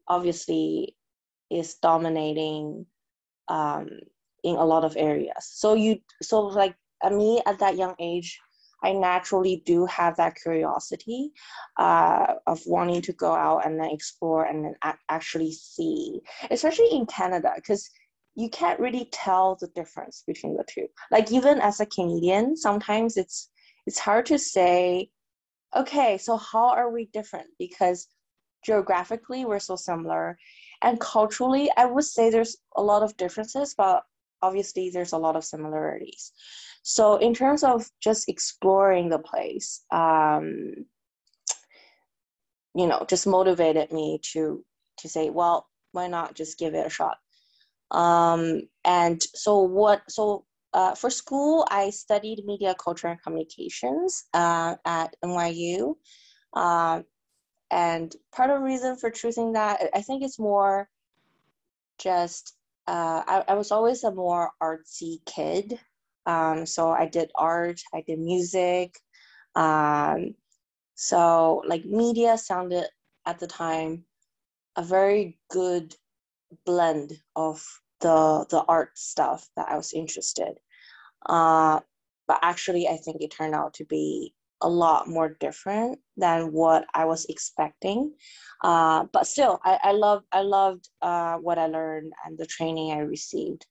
obviously 0.08 0.96
is 1.50 1.76
dominating 1.76 2.86
um, 3.48 3.90
in 4.48 4.56
a 4.56 4.66
lot 4.66 4.84
of 4.84 4.96
areas. 4.98 5.42
So 5.42 5.74
you 5.74 6.00
so 6.22 6.42
like 6.42 6.76
at 7.04 7.14
me 7.14 7.42
at 7.46 7.60
that 7.60 7.78
young 7.78 7.96
age, 8.00 8.40
I 8.84 8.94
naturally 8.94 9.64
do 9.66 9.86
have 9.86 10.18
that 10.18 10.36
curiosity 10.36 11.32
uh, 11.78 12.36
of 12.46 12.62
wanting 12.66 13.02
to 13.04 13.14
go 13.14 13.34
out 13.34 13.66
and 13.66 13.80
then 13.80 13.90
explore 13.92 14.46
and 14.46 14.66
then 14.66 14.76
a- 14.84 14.98
actually 15.10 15.52
see, 15.52 16.22
especially 16.52 16.92
in 16.92 17.06
Canada, 17.06 17.52
because 17.56 17.90
you 18.36 18.50
can't 18.50 18.80
really 18.80 19.10
tell 19.12 19.58
the 19.60 19.68
difference 19.76 20.24
between 20.28 20.56
the 20.56 20.66
two. 20.68 20.88
Like 21.12 21.32
even 21.32 21.60
as 21.60 21.80
a 21.80 21.86
Canadian, 21.86 22.56
sometimes 22.56 23.18
it's 23.18 23.50
it's 23.86 24.00
hard 24.00 24.26
to 24.28 24.38
say 24.38 25.10
okay, 25.76 26.18
so 26.18 26.38
how 26.38 26.70
are 26.70 26.92
we 26.92 27.10
different? 27.14 27.48
Because 27.60 28.08
geographically 28.66 29.46
we're 29.46 29.60
so 29.60 29.76
similar. 29.76 30.38
And 30.82 31.00
culturally, 31.00 31.70
I 31.78 31.86
would 31.86 32.04
say 32.04 32.30
there's 32.30 32.58
a 32.76 32.82
lot 32.82 33.04
of 33.04 33.18
differences, 33.18 33.74
but 33.78 34.04
obviously 34.42 34.90
there's 34.90 35.14
a 35.14 35.18
lot 35.18 35.36
of 35.36 35.44
similarities. 35.44 36.32
So 36.84 37.18
in 37.18 37.34
terms 37.34 37.64
of 37.64 37.86
just 38.02 38.30
exploring 38.30 39.10
the 39.10 39.20
place, 39.20 39.84
um, 39.92 40.86
you 42.76 42.88
know, 42.88 43.06
just 43.10 43.28
motivated 43.28 43.92
me 43.92 44.20
to 44.34 44.64
to 45.00 45.10
say, 45.10 45.30
well, 45.30 45.68
why 45.92 46.08
not 46.08 46.36
just 46.36 46.58
give 46.58 46.74
it 46.74 46.88
a 46.88 46.90
shot? 46.90 47.18
Um, 47.92 48.62
and 48.84 49.22
so 49.22 49.62
what? 49.62 50.02
So 50.10 50.46
uh, 50.74 50.96
for 50.96 51.10
school, 51.10 51.68
I 51.72 51.90
studied 51.90 52.46
media, 52.46 52.76
culture, 52.76 53.08
and 53.08 53.22
communications 53.22 54.26
uh, 54.34 54.76
at 54.86 55.16
NYU. 55.24 55.96
Uh, 56.54 57.02
and 57.72 58.16
part 58.34 58.50
of 58.50 58.60
the 58.60 58.66
reason 58.66 58.96
for 58.98 59.10
choosing 59.10 59.54
that, 59.54 59.90
I 59.94 60.02
think 60.02 60.24
it's 60.24 60.40
more 60.40 60.90
just, 62.00 62.57
uh, 62.88 63.24
I, 63.28 63.44
I, 63.50 63.54
was 63.56 63.72
always 63.72 64.04
a 64.04 64.14
more 64.14 64.52
artsy 64.64 65.18
kid. 65.26 65.80
Um, 66.26 66.66
so 66.66 66.90
I 66.90 67.06
did 67.06 67.32
art, 67.36 67.82
I 67.94 68.02
did 68.02 68.20
music. 68.20 68.96
Um, 69.56 70.36
so, 70.96 71.64
like, 71.68 71.86
media 71.86 72.38
sounded 72.38 72.88
at 73.26 73.40
the 73.40 73.48
time 73.48 74.06
a 74.78 74.84
very 74.84 75.38
good 75.50 75.96
blend 76.66 77.14
of 77.36 77.64
the 78.02 78.46
the 78.50 78.64
art 78.68 78.98
stuff 78.98 79.50
that 79.56 79.68
I 79.70 79.76
was 79.76 79.94
interested. 79.94 80.54
Uh, 81.26 81.80
but 82.28 82.40
actually, 82.42 82.88
I 82.88 82.98
think 82.98 83.22
it 83.22 83.32
turned 83.32 83.56
out 83.56 83.76
to 83.76 83.86
be 83.86 84.34
a 84.62 84.70
lot 84.70 85.08
more 85.08 85.38
different 85.40 86.00
than 86.16 86.52
what 86.52 86.86
I 86.94 87.06
was 87.06 87.26
expecting. 87.26 88.14
Uh, 88.64 89.06
but 89.14 89.28
still, 89.28 89.60
I, 89.64 89.80
I 89.84 89.92
loved 89.92 90.26
I 90.32 90.42
loved 90.42 90.90
uh, 91.02 91.36
what 91.36 91.60
I 91.60 91.68
learned 91.68 92.14
and 92.26 92.38
the 92.38 92.46
training 92.46 92.92
I 92.92 93.00
received. 93.00 93.66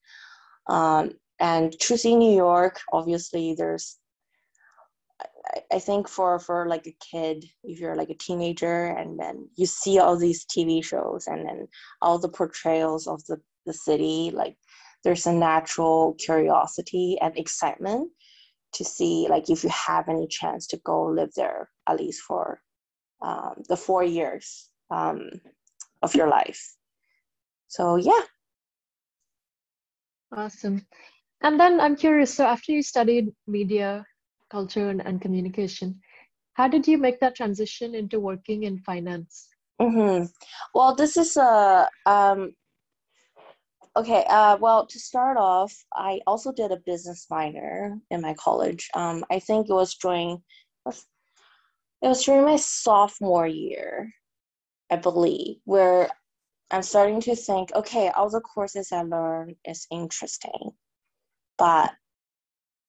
Um, 0.69 1.13
and 1.39 1.77
choosing 1.79 2.19
New 2.19 2.35
York, 2.35 2.81
obviously, 2.93 3.55
there's 3.55 3.99
I, 5.21 5.77
I 5.77 5.79
think 5.79 6.09
for 6.09 6.39
for 6.39 6.69
like 6.69 6.87
a 6.87 6.97
kid, 7.01 7.45
if 7.65 7.81
you're 7.81 7.97
like 7.97 8.11
a 8.11 8.15
teenager, 8.15 8.87
and 8.87 9.19
then 9.19 9.49
you 9.57 9.67
see 9.67 9.99
all 9.99 10.17
these 10.17 10.45
TV 10.47 10.85
shows 10.85 11.27
and 11.27 11.47
then 11.47 11.69
all 12.01 12.19
the 12.19 12.29
portrayals 12.29 13.07
of 13.07 13.25
the 13.27 13.41
the 13.67 13.75
city, 13.75 14.31
like 14.33 14.57
there's 15.03 15.27
a 15.27 15.33
natural 15.33 16.15
curiosity 16.15 17.19
and 17.21 17.37
excitement 17.37 18.11
to 18.77 18.85
see 18.85 19.27
like 19.29 19.51
if 19.51 19.65
you 19.65 19.71
have 19.71 20.09
any 20.09 20.27
chance 20.27 20.67
to 20.69 20.77
go 20.79 21.05
live 21.05 21.33
there 21.35 21.69
at 21.89 21.99
least 21.99 22.23
for 22.23 22.61
um, 23.23 23.55
the 23.69 23.77
four 23.77 24.05
years 24.05 24.69
um, 24.91 25.31
of 26.03 26.15
your 26.15 26.29
life. 26.29 26.75
So 27.69 27.97
yeah. 27.97 28.23
Awesome. 30.37 30.87
And 31.43 31.59
then 31.59 31.81
I'm 31.81 31.97
curious. 31.97 32.35
So 32.35 32.45
after 32.47 32.73
you 32.73 32.83
studied 32.83 33.33
media, 33.47 34.05
culture, 34.51 34.91
and, 34.91 35.01
and 35.01 35.21
communication, 35.21 36.01
how 36.55 36.69
did 36.69 36.87
you 36.87 36.99
make 36.99 37.21
that 37.21 37.35
transition 37.35 37.95
into 37.95 38.21
working 38.21 38.65
in 38.65 38.79
finance? 38.81 39.49
Mm-hmm. 39.81 40.27
Well, 40.75 40.95
this 40.95 41.17
is 41.17 41.37
a 41.37 41.89
um, 42.07 42.53
Okay, 43.97 44.27
uh, 44.29 44.59
well, 44.59 44.85
to 44.87 45.01
start 45.01 45.39
off, 45.39 45.75
I 45.95 46.21
also 46.27 46.53
did 46.53 46.71
a 46.71 46.77
business 46.77 47.27
minor 47.31 47.99
in 48.11 48.21
my 48.21 48.35
college. 48.35 48.91
Um, 48.93 49.25
I 49.31 49.39
think 49.39 49.71
it 49.71 49.73
was 49.73 49.95
during 49.95 50.43
it 50.87 52.09
was 52.09 52.23
during 52.23 52.45
my 52.45 52.57
sophomore 52.57 53.47
year, 53.47 54.13
I 54.91 54.97
believe, 54.97 55.57
where 55.65 56.11
I'm 56.71 56.83
starting 56.83 57.23
to 57.23 57.35
think, 57.35 57.73
okay, 57.75 58.11
all 58.11 58.29
the 58.29 58.43
courses 58.43 58.93
I 58.93 59.01
learned 59.01 59.57
is 59.65 59.87
interesting, 59.91 60.73
but 61.57 61.91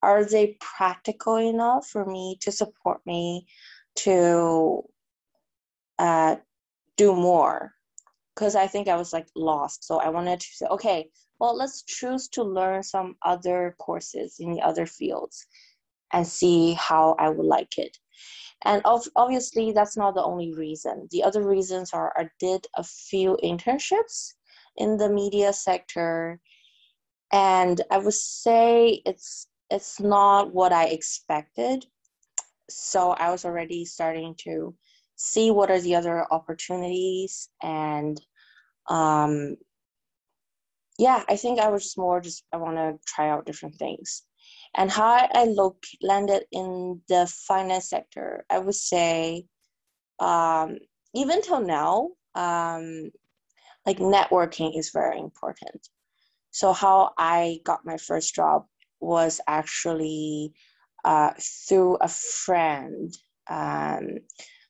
are 0.02 0.26
they 0.26 0.58
practical 0.60 1.38
enough 1.38 1.88
for 1.88 2.06
me 2.06 2.38
to 2.42 2.52
support 2.52 3.00
me 3.06 3.48
to 3.96 4.84
uh, 6.00 6.36
do 6.98 7.16
more 7.16 7.77
because 8.38 8.56
I 8.56 8.68
think 8.68 8.88
I 8.88 8.96
was 8.96 9.14
like 9.14 9.28
lost. 9.36 9.84
So 9.84 9.98
I 9.98 10.10
wanted 10.10 10.40
to 10.40 10.48
say, 10.54 10.68
okay, 10.68 11.10
well, 11.40 11.58
let's 11.58 11.82
choose 11.82 12.28
to 12.30 12.44
learn 12.44 12.84
some 12.84 13.16
other 13.24 13.76
courses 13.80 14.36
in 14.40 14.54
the 14.54 14.62
other 14.62 14.86
fields 14.86 15.48
and 16.14 16.26
see 16.26 16.74
how 16.74 17.16
I 17.18 17.30
would 17.30 17.46
like 17.46 17.80
it. 17.80 17.98
And 18.64 18.82
obviously, 18.86 19.72
that's 19.72 19.98
not 19.98 20.14
the 20.14 20.24
only 20.24 20.54
reason. 20.54 21.08
The 21.10 21.24
other 21.24 21.48
reasons 21.48 21.94
are 21.94 22.14
I 22.16 22.30
did 22.40 22.68
a 22.76 22.84
few 22.84 23.38
internships 23.44 24.34
in 24.78 24.98
the 24.98 25.10
media 25.10 25.52
sector, 25.52 26.40
and 27.32 27.82
I 27.90 27.98
would 27.98 28.14
say 28.14 29.02
it's 29.06 29.48
it's 29.70 30.00
not 30.00 30.54
what 30.54 30.74
I 30.74 30.86
expected. 30.86 31.86
So 32.70 33.12
I 33.12 33.32
was 33.32 33.46
already 33.46 33.86
starting 33.86 34.36
to 34.40 34.76
see 35.18 35.52
what 35.52 35.70
are 35.70 35.82
the 35.82 35.96
other 35.96 36.26
opportunities 36.32 37.50
and 37.62 38.22
um, 38.88 39.58
yeah 40.98 41.24
i 41.28 41.36
think 41.36 41.60
i 41.60 41.70
was 41.70 41.98
more 41.98 42.22
just 42.22 42.44
i 42.54 42.58
want 42.58 42.78
to 42.78 42.98
try 43.06 43.30
out 43.30 43.46
different 43.46 43.76
things. 43.76 44.24
And 44.76 44.90
how 44.92 45.28
i 45.34 45.46
look 45.46 45.84
landed 46.02 46.46
in 46.52 47.02
the 47.10 47.28
finance 47.48 47.90
sector 47.90 48.46
i 48.50 48.60
would 48.60 48.76
say 48.76 49.46
um, 50.20 50.78
even 51.14 51.42
till 51.42 51.62
now 51.62 52.10
um, 52.36 53.12
like 53.86 53.98
networking 53.98 54.78
is 54.78 54.92
very 54.92 55.20
important. 55.20 55.88
So 56.52 56.74
how 56.74 57.14
i 57.18 57.60
got 57.64 57.86
my 57.86 57.98
first 57.98 58.36
job 58.36 58.66
was 59.00 59.42
actually 59.48 60.54
uh, 61.06 61.32
through 61.68 61.96
a 62.02 62.08
friend 62.08 63.14
um, 63.50 64.18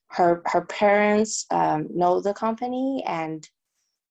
her 0.10 0.42
her 0.46 0.62
parents 0.66 1.46
um, 1.52 1.88
know 1.94 2.22
the 2.22 2.34
company 2.34 3.04
and 3.06 3.48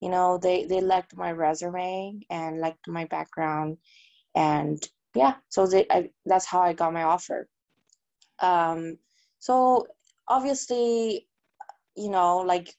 you 0.01 0.09
know 0.11 0.39
they 0.39 0.65
they 0.67 0.81
liked 0.81 1.17
my 1.17 1.33
resume 1.33 2.21
and 2.31 2.61
liked 2.61 2.87
my 2.89 3.05
background. 3.07 3.79
And 4.35 4.87
yeah 5.15 5.35
so 5.49 5.67
they, 5.67 5.87
I, 5.91 6.11
that's 6.27 6.47
how 6.47 6.61
i 6.61 6.73
got 6.73 6.93
my 6.93 7.05
offer. 7.05 7.49
Um, 8.41 8.99
so 9.39 9.87
obviously 10.29 11.27
you 11.97 12.11
know 12.11 12.39
like 12.39 12.75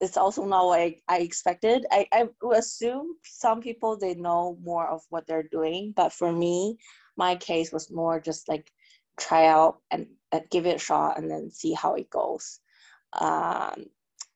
it's 0.00 0.16
also 0.16 0.44
not 0.44 0.66
what 0.66 0.80
I, 0.80 0.96
I 1.08 1.18
expected. 1.18 1.84
I, 1.90 2.06
I 2.12 2.28
assume 2.54 3.16
some 3.24 3.60
people 3.60 3.96
they 3.96 4.14
know 4.14 4.56
more 4.62 4.88
of 4.88 5.02
what 5.10 5.26
they're 5.26 5.48
doing 5.50 5.92
but 5.94 6.12
for 6.12 6.32
me 6.32 6.78
my 7.16 7.34
case 7.36 7.72
was 7.72 7.90
more 7.90 8.20
just 8.20 8.48
like 8.48 8.70
try 9.18 9.46
out 9.46 9.78
and, 9.90 10.06
and 10.06 10.17
give 10.50 10.66
it 10.66 10.76
a 10.76 10.78
shot 10.78 11.18
and 11.18 11.30
then 11.30 11.50
see 11.50 11.72
how 11.72 11.94
it 11.94 12.10
goes. 12.10 12.60
Um, 13.12 13.86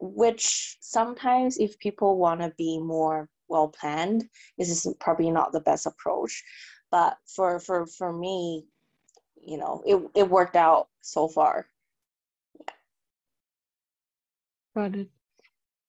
which 0.01 0.77
sometimes 0.81 1.59
if 1.59 1.79
people 1.79 2.19
want 2.19 2.41
to 2.41 2.53
be 2.59 2.81
more 2.81 3.29
well 3.49 3.69
planned 3.69 4.25
this 4.59 4.69
is 4.69 4.93
probably 4.99 5.31
not 5.31 5.53
the 5.53 5.61
best 5.61 5.87
approach 5.87 6.43
but 6.91 7.17
for 7.27 7.61
for 7.61 7.87
for 7.87 8.13
me 8.13 8.65
you 9.45 9.59
know 9.59 9.83
it, 9.87 9.97
it 10.15 10.29
worked 10.29 10.57
out 10.57 10.89
so 11.01 11.27
far. 11.27 11.67
Got 14.77 14.95
it. 14.97 15.09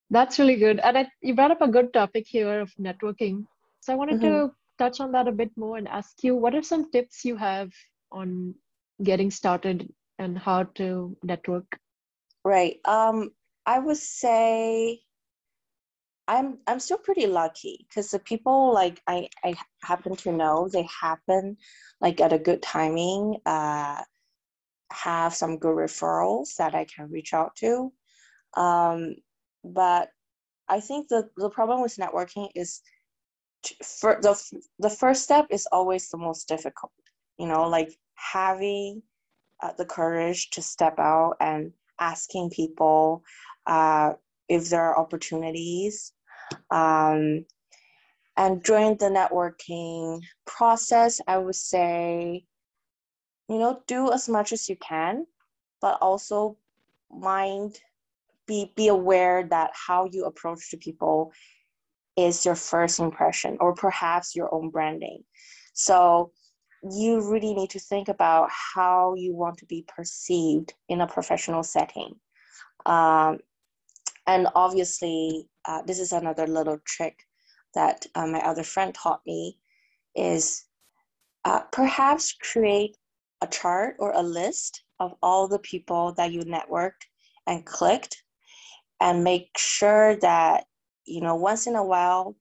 That's 0.10 0.40
really 0.40 0.56
good 0.56 0.80
and 0.80 0.98
I, 0.98 1.08
you 1.22 1.36
brought 1.36 1.52
up 1.52 1.62
a 1.62 1.68
good 1.68 1.94
topic 1.94 2.26
here 2.28 2.62
of 2.62 2.74
networking. 2.80 3.46
So 3.82 3.94
i 3.94 3.96
wanted 3.96 4.22
mm-hmm. 4.22 4.48
to 4.48 4.54
touch 4.78 5.00
on 5.00 5.12
that 5.12 5.28
a 5.28 5.32
bit 5.32 5.52
more 5.56 5.78
and 5.78 5.88
ask 5.88 6.24
you 6.24 6.36
what 6.36 6.56
are 6.56 6.64
some 6.64 6.92
tips 6.92 7.26
you 7.26 7.36
have 7.36 7.72
on 8.12 8.56
getting 9.04 9.32
started 9.32 9.92
and 10.20 10.38
how 10.38 10.64
to 10.76 11.16
network? 11.24 11.66
Right. 12.44 12.80
Um, 12.86 13.32
I 13.66 13.80
would 13.80 13.98
say 13.98 15.02
I'm 16.28 16.60
I'm 16.68 16.80
still 16.80 16.98
pretty 16.98 17.28
lucky 17.28 17.86
because 17.88 18.12
the 18.12 18.20
people 18.20 18.74
like 18.74 19.02
I 19.08 19.30
I 19.44 19.56
happen 19.82 20.16
to 20.18 20.32
know 20.32 20.68
they 20.68 20.88
happen 21.02 21.58
like 22.02 22.22
at 22.22 22.34
a 22.34 22.40
good 22.40 22.62
timing. 22.62 23.38
Uh, 23.46 24.02
have 24.92 25.34
some 25.34 25.58
good 25.58 25.76
referrals 25.76 26.56
that 26.58 26.76
I 26.76 26.86
can 26.86 27.10
reach 27.10 27.34
out 27.34 27.56
to. 27.58 27.92
Um, 28.56 29.16
but 29.64 30.10
I 30.70 30.80
think 30.80 31.08
the 31.10 31.30
the 31.38 31.50
problem 31.50 31.82
with 31.82 31.98
networking 31.98 32.50
is 32.56 32.82
for 33.84 34.20
the 34.22 34.40
the 34.80 34.90
first 34.90 35.24
step 35.24 35.48
is 35.50 35.68
always 35.72 36.10
the 36.10 36.18
most 36.18 36.48
difficult. 36.48 36.92
You 37.38 37.48
know, 37.48 37.68
like 37.68 37.98
having 38.16 39.02
uh, 39.62 39.72
the 39.78 39.86
courage 39.86 40.50
to 40.52 40.62
step 40.62 41.00
out 41.00 41.36
and 41.40 41.72
asking 42.00 42.50
people 42.50 43.24
uh, 43.66 44.14
if 44.50 44.70
there 44.70 44.82
are 44.82 45.00
opportunities. 45.00 46.14
Um, 46.70 47.46
and 48.36 48.64
during 48.64 48.98
the 48.98 49.06
networking 49.06 50.22
process, 50.46 51.22
I 51.28 51.38
would 51.38 51.56
say, 51.56 52.46
you 53.48 53.60
know, 53.60 53.82
do 53.88 54.12
as 54.12 54.28
much 54.28 54.54
as 54.54 54.68
you 54.68 54.76
can, 54.78 55.26
but 55.82 55.98
also 56.02 56.58
mind, 57.12 57.78
be, 58.48 58.72
be 58.76 58.88
aware 58.88 59.48
that 59.50 59.72
how 59.74 60.10
you 60.12 60.26
approach 60.26 60.72
to 60.72 60.78
people 60.78 61.32
is 62.18 62.46
your 62.46 62.56
first 62.56 63.00
impression 63.00 63.58
or 63.60 63.74
perhaps 63.74 64.36
your 64.36 64.54
own 64.54 64.70
branding. 64.70 65.24
So 65.74 66.32
you 66.92 67.32
really 67.32 67.54
need 67.54 67.70
to 67.72 67.80
think 67.80 68.10
about 68.10 68.50
how 68.52 69.14
you 69.16 69.34
want 69.34 69.58
to 69.58 69.66
be 69.66 69.86
perceived 69.88 70.74
in 70.90 71.02
a 71.02 71.08
professional 71.08 71.64
setting. 71.64 72.16
Um, 72.86 73.40
and 74.28 74.48
obviously, 74.56 75.48
uh, 75.66 75.82
this 75.84 76.00
is 76.00 76.12
another 76.12 76.48
little 76.48 76.80
trick 76.86 77.20
that 77.74 78.06
uh, 78.16 78.28
my 78.28 78.40
other 78.40 78.64
friend 78.64 78.94
taught 78.94 79.22
me 79.26 79.58
is 80.16 80.66
uh, 81.46 81.62
perhaps 81.72 82.34
create 82.34 82.98
a 83.42 83.48
chart 83.48 83.96
or 84.00 84.12
a 84.12 84.22
list 84.22 84.84
of 85.00 85.14
all 85.22 85.48
the 85.48 85.60
people 85.60 86.14
that 86.14 86.32
you 86.32 86.42
networked 86.42 87.04
and 87.48 87.66
clicked 87.66 88.24
and 89.02 89.24
make 89.24 89.50
sure 89.58 90.16
that 90.18 90.66
you 91.06 91.20
know 91.20 91.36
once 91.36 91.68
in 91.68 91.76
a 91.76 91.84
while 91.84 92.36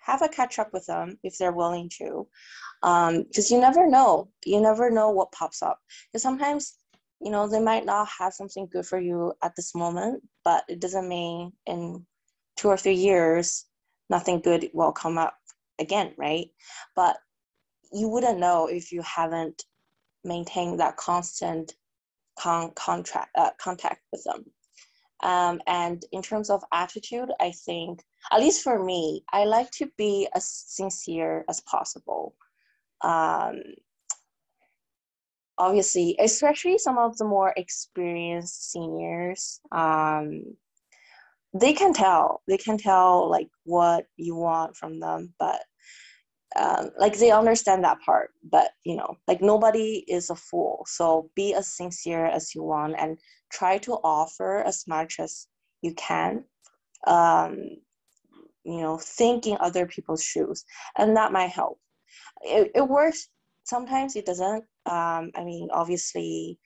have 0.00 0.20
a 0.20 0.28
catch 0.28 0.58
up 0.58 0.70
with 0.74 0.84
them 0.86 1.18
if 1.22 1.38
they're 1.38 1.52
willing 1.52 1.88
to 1.88 2.26
because 2.84 3.50
um, 3.50 3.56
you 3.56 3.60
never 3.60 3.88
know 3.88 4.28
you 4.44 4.60
never 4.60 4.90
know 4.90 5.10
what 5.10 5.32
pops 5.32 5.62
up 5.62 5.78
because 6.12 6.22
sometimes 6.22 6.76
you 7.20 7.30
know 7.30 7.48
they 7.48 7.60
might 7.60 7.86
not 7.86 8.06
have 8.18 8.34
something 8.34 8.68
good 8.70 8.84
for 8.84 9.00
you 9.00 9.32
at 9.42 9.56
this 9.56 9.74
moment 9.74 10.22
but 10.44 10.64
it 10.68 10.80
doesn't 10.80 11.08
mean 11.08 11.50
in 11.66 12.04
two 12.56 12.68
or 12.68 12.76
three 12.76 12.94
years 12.94 13.66
nothing 14.10 14.40
good 14.40 14.68
will 14.74 14.92
come 14.92 15.16
up 15.16 15.34
again 15.78 16.12
right 16.18 16.48
but 16.94 17.16
you 17.92 18.08
wouldn't 18.08 18.38
know 18.38 18.66
if 18.66 18.92
you 18.92 19.00
haven't 19.02 19.62
maintained 20.24 20.80
that 20.80 20.96
constant 20.96 21.72
con- 22.38 22.72
contract 22.74 23.30
uh, 23.36 23.50
contact 23.58 24.02
with 24.12 24.24
them. 24.24 24.44
Um, 25.22 25.60
and 25.66 26.04
in 26.12 26.22
terms 26.22 26.50
of 26.50 26.62
attitude, 26.72 27.30
I 27.40 27.52
think, 27.52 28.02
at 28.32 28.40
least 28.40 28.62
for 28.62 28.82
me, 28.84 29.24
I 29.32 29.44
like 29.44 29.70
to 29.78 29.88
be 29.96 30.28
as 30.34 30.46
sincere 30.46 31.44
as 31.48 31.62
possible. 31.62 32.34
Um, 33.04 33.60
obviously, 35.58 36.16
especially 36.18 36.78
some 36.78 36.98
of 36.98 37.16
the 37.18 37.24
more 37.24 37.52
experienced 37.56 38.72
seniors, 38.72 39.60
um, 39.72 40.42
they 41.52 41.72
can 41.72 41.92
tell. 41.92 42.42
They 42.48 42.56
can 42.56 42.78
tell 42.78 43.30
like 43.30 43.48
what 43.64 44.06
you 44.16 44.34
want 44.34 44.76
from 44.76 44.98
them, 44.98 45.32
but 45.38 45.60
um, 46.56 46.90
like 46.98 47.18
they 47.18 47.30
understand 47.30 47.84
that 47.84 48.00
part. 48.04 48.30
But 48.50 48.70
you 48.84 48.96
know, 48.96 49.16
like 49.28 49.40
nobody 49.40 50.04
is 50.08 50.30
a 50.30 50.36
fool. 50.36 50.84
So 50.88 51.30
be 51.36 51.54
as 51.54 51.76
sincere 51.76 52.26
as 52.26 52.54
you 52.54 52.62
want 52.62 52.96
and 52.98 53.18
try 53.52 53.78
to 53.78 53.92
offer 54.04 54.62
as 54.66 54.84
much 54.88 55.20
as 55.20 55.46
you 55.82 55.94
can. 55.94 56.44
Um, 57.06 57.56
you 58.64 58.80
know, 58.80 58.98
thinking 58.98 59.58
other 59.60 59.86
people's 59.86 60.24
shoes, 60.24 60.64
and 60.96 61.16
that 61.16 61.32
might 61.32 61.50
help. 61.50 61.78
It, 62.44 62.72
it 62.74 62.88
works 62.88 63.28
sometimes 63.64 64.16
it 64.16 64.26
doesn't. 64.26 64.64
Um, 64.86 65.32
i 65.34 65.44
mean 65.44 65.68
obviously 65.72 66.58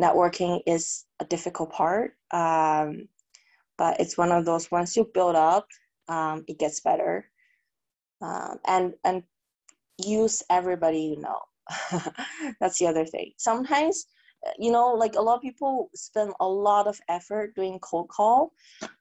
networking 0.00 0.60
is 0.66 1.06
a 1.20 1.24
difficult 1.24 1.72
part 1.72 2.12
um, 2.32 3.08
but 3.78 4.00
it's 4.00 4.18
one 4.18 4.32
of 4.32 4.44
those 4.44 4.70
once 4.70 4.96
you 4.96 5.10
build 5.14 5.36
up 5.36 5.66
um, 6.08 6.44
it 6.48 6.58
gets 6.58 6.80
better. 6.80 7.26
Um, 8.20 8.58
and 8.66 8.94
and 9.04 9.22
use 10.04 10.42
everybody 10.50 11.00
you 11.16 11.20
know. 11.20 11.40
That's 12.60 12.78
the 12.78 12.86
other 12.88 13.06
thing. 13.06 13.32
Sometimes 13.38 14.06
you 14.58 14.72
know 14.72 14.92
like 14.94 15.14
a 15.16 15.22
lot 15.22 15.36
of 15.36 15.42
people 15.42 15.90
spend 15.94 16.32
a 16.40 16.48
lot 16.48 16.88
of 16.88 17.00
effort 17.08 17.54
doing 17.54 17.78
cold 17.80 18.08
call 18.08 18.52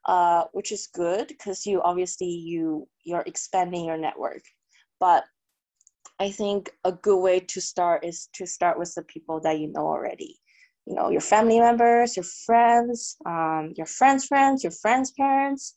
uh, 0.06 0.46
which 0.54 0.72
is 0.72 0.88
good 0.94 1.28
because 1.28 1.66
you 1.66 1.82
obviously 1.84 2.28
you 2.28 2.88
you're 3.04 3.24
expanding 3.26 3.86
your 3.86 3.98
network. 3.98 4.44
But 5.00 5.26
I 6.22 6.30
think 6.30 6.70
a 6.84 6.92
good 6.92 7.18
way 7.18 7.40
to 7.40 7.60
start 7.60 8.06
is 8.06 8.30
to 8.34 8.46
start 8.46 8.78
with 8.78 8.94
the 8.94 9.02
people 9.02 9.40
that 9.40 9.60
you 9.60 9.70
know 9.70 9.88
already. 9.88 10.38
You 10.86 10.94
know, 10.94 11.10
your 11.10 11.26
family 11.34 11.60
members, 11.60 12.16
your 12.16 12.30
friends, 12.46 13.18
um, 13.26 13.74
your 13.76 13.88
friends' 13.88 14.26
friends, 14.26 14.64
your 14.64 14.76
friends' 14.84 15.12
parents. 15.14 15.74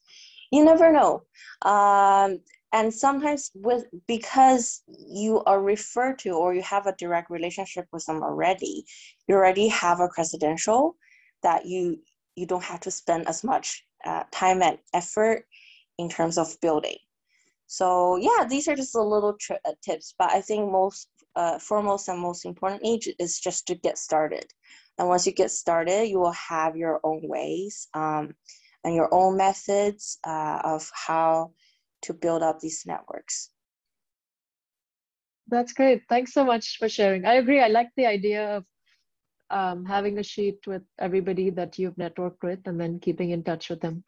You 0.53 0.63
never 0.63 0.93
know. 0.93 1.23
Um, 1.63 2.41
and 2.75 2.93
sometimes 2.93 3.53
with 3.55 3.87
because 4.07 4.83
you 4.87 5.43
are 5.45 5.63
referred 5.63 6.19
to 6.19 6.33
or 6.33 6.53
you 6.53 6.63
have 6.63 6.87
a 6.87 6.97
direct 6.99 7.31
relationship 7.31 7.87
with 7.91 8.05
them 8.05 8.23
already, 8.23 8.85
you 9.27 9.37
already 9.37 9.69
have 9.69 10.01
a 10.01 10.09
credential 10.09 10.97
that 11.43 11.65
you 11.65 12.01
you 12.37 12.45
don't 12.45 12.65
have 12.65 12.81
to 12.81 12.91
spend 12.91 13.29
as 13.29 13.45
much 13.45 13.87
uh, 14.05 14.25
time 14.31 14.61
and 14.61 14.77
effort 14.93 15.47
in 15.97 16.11
terms 16.11 16.37
of 16.37 16.61
building. 16.61 16.99
So 17.67 18.17
yeah, 18.17 18.45
these 18.49 18.69
are 18.69 18.77
just 18.77 18.95
a 18.95 19.03
little 19.03 19.35
tri- 19.41 19.59
uh, 19.65 19.73
tips, 19.83 20.15
but 20.19 20.31
I 20.31 20.41
think 20.41 20.71
most 20.71 21.09
uh, 21.37 21.59
foremost 21.59 22.09
and 22.09 22.21
most 22.21 22.45
important 22.45 22.83
age 22.85 23.09
is 23.19 23.41
just 23.41 23.67
to 23.67 23.75
get 23.75 23.99
started. 23.99 24.47
And 24.99 25.09
once 25.09 25.27
you 25.27 25.33
get 25.33 25.51
started, 25.51 26.09
you 26.09 26.21
will 26.21 26.33
have 26.33 26.77
your 26.77 27.01
own 27.03 27.23
ways 27.25 27.89
um, 27.95 28.35
and 28.85 28.95
your 28.95 29.13
own 29.13 29.37
methods 29.37 30.19
uh, 30.27 30.61
of 30.65 30.89
how 30.95 31.53
to 32.03 32.13
build 32.13 32.43
up 32.43 32.61
these 32.61 32.85
networks. 32.87 33.51
That's 35.49 35.73
great. 35.73 36.03
Thanks 36.09 36.33
so 36.33 36.45
much 36.45 36.79
for 36.79 36.89
sharing. 36.89 37.27
I 37.27 37.35
agree. 37.35 37.61
I 37.61 37.69
like 37.69 37.91
the 37.97 38.07
idea 38.07 38.57
of 38.57 38.65
um, 39.51 39.85
having 39.85 40.19
a 40.19 40.23
sheet 40.23 40.59
with 40.67 40.83
everybody 40.99 41.51
that 41.51 41.79
you've 41.79 41.97
networked 41.97 42.43
with 42.43 42.61
and 42.67 42.81
then 42.81 42.99
keeping 42.99 43.31
in 43.31 43.43
touch 43.43 43.69
with 43.69 43.81
them 43.81 44.05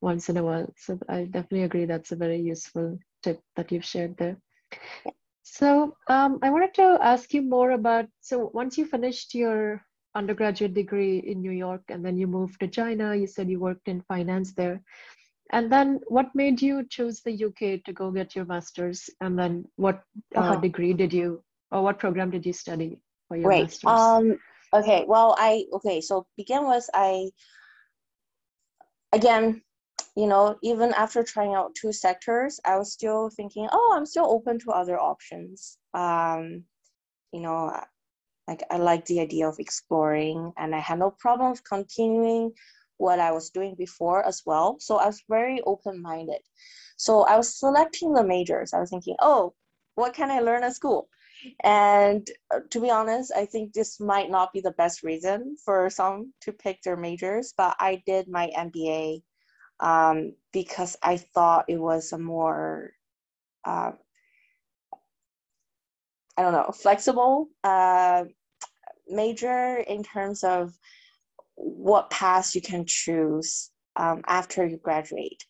once 0.00 0.28
in 0.28 0.36
a 0.36 0.42
while. 0.42 0.72
So 0.76 0.98
I 1.08 1.24
definitely 1.24 1.64
agree 1.64 1.84
that's 1.84 2.12
a 2.12 2.16
very 2.16 2.40
useful 2.40 2.98
tip 3.22 3.40
that 3.56 3.72
you've 3.72 3.84
shared 3.84 4.16
there. 4.16 4.36
So 5.42 5.96
um, 6.08 6.38
I 6.42 6.50
wanted 6.50 6.74
to 6.74 6.98
ask 7.00 7.32
you 7.32 7.42
more 7.42 7.72
about, 7.72 8.06
so 8.20 8.50
once 8.52 8.76
you 8.76 8.86
finished 8.86 9.34
your 9.34 9.82
undergraduate 10.14 10.74
degree 10.74 11.18
in 11.18 11.40
New 11.40 11.52
York 11.52 11.82
and 11.88 12.04
then 12.04 12.18
you 12.18 12.26
moved 12.26 12.60
to 12.60 12.68
China, 12.68 13.14
you 13.14 13.26
said 13.26 13.48
you 13.48 13.58
worked 13.58 13.88
in 13.88 14.02
finance 14.02 14.52
there. 14.52 14.82
And 15.50 15.72
then 15.72 16.00
what 16.08 16.34
made 16.34 16.60
you 16.60 16.86
choose 16.88 17.22
the 17.22 17.44
UK 17.46 17.82
to 17.84 17.92
go 17.94 18.10
get 18.10 18.36
your 18.36 18.44
master's? 18.44 19.08
And 19.22 19.38
then 19.38 19.64
what 19.76 20.02
uh, 20.36 20.40
uh-huh. 20.40 20.56
degree 20.56 20.92
did 20.92 21.12
you, 21.12 21.42
or 21.70 21.82
what 21.82 21.98
program 21.98 22.30
did 22.30 22.44
you 22.44 22.52
study 22.52 23.00
for 23.26 23.38
your 23.38 23.48
right. 23.48 23.62
master's? 23.62 23.90
Um, 23.90 24.38
okay, 24.74 25.06
well, 25.08 25.34
I, 25.38 25.64
okay, 25.72 26.02
so 26.02 26.26
begin 26.36 26.68
with, 26.68 26.86
I, 26.92 27.30
again, 29.12 29.62
you 30.18 30.26
know, 30.26 30.58
even 30.62 30.92
after 30.94 31.22
trying 31.22 31.54
out 31.54 31.76
two 31.76 31.92
sectors, 31.92 32.58
I 32.64 32.76
was 32.76 32.92
still 32.92 33.30
thinking, 33.30 33.68
oh, 33.70 33.94
I'm 33.96 34.04
still 34.04 34.26
open 34.28 34.58
to 34.58 34.72
other 34.72 34.98
options. 34.98 35.78
Um, 35.94 36.64
you 37.32 37.40
know, 37.40 37.72
like 38.48 38.64
I 38.68 38.78
like 38.78 39.04
the 39.04 39.20
idea 39.20 39.46
of 39.46 39.60
exploring, 39.60 40.52
and 40.56 40.74
I 40.74 40.80
had 40.80 40.98
no 40.98 41.12
problem 41.12 41.54
continuing 41.62 42.50
what 42.96 43.20
I 43.20 43.30
was 43.30 43.50
doing 43.50 43.76
before 43.78 44.26
as 44.26 44.42
well. 44.44 44.78
So 44.80 44.96
I 44.96 45.06
was 45.06 45.22
very 45.28 45.60
open 45.62 46.02
minded. 46.02 46.40
So 46.96 47.22
I 47.22 47.36
was 47.36 47.56
selecting 47.56 48.12
the 48.12 48.24
majors. 48.24 48.74
I 48.74 48.80
was 48.80 48.90
thinking, 48.90 49.14
oh, 49.20 49.54
what 49.94 50.14
can 50.14 50.32
I 50.32 50.40
learn 50.40 50.64
at 50.64 50.74
school? 50.74 51.08
And 51.62 52.28
uh, 52.52 52.58
to 52.70 52.80
be 52.80 52.90
honest, 52.90 53.30
I 53.36 53.46
think 53.46 53.72
this 53.72 54.00
might 54.00 54.32
not 54.32 54.52
be 54.52 54.60
the 54.60 54.72
best 54.72 55.04
reason 55.04 55.56
for 55.64 55.88
some 55.90 56.32
to 56.40 56.52
pick 56.52 56.82
their 56.82 56.96
majors, 56.96 57.54
but 57.56 57.76
I 57.78 58.02
did 58.04 58.26
my 58.26 58.50
MBA 58.58 59.22
um, 59.80 60.34
because 60.52 60.96
I 61.02 61.16
thought 61.16 61.66
it 61.68 61.78
was 61.78 62.12
a 62.12 62.18
more, 62.18 62.92
uh, 63.64 63.92
I 66.36 66.42
don't 66.42 66.52
know, 66.52 66.70
flexible 66.72 67.48
uh, 67.64 68.24
major 69.08 69.76
in 69.76 70.02
terms 70.02 70.44
of 70.44 70.72
what 71.54 72.10
path 72.10 72.54
you 72.54 72.60
can 72.60 72.84
choose 72.86 73.70
um, 73.96 74.22
after 74.26 74.66
you 74.66 74.76
graduate. 74.76 75.44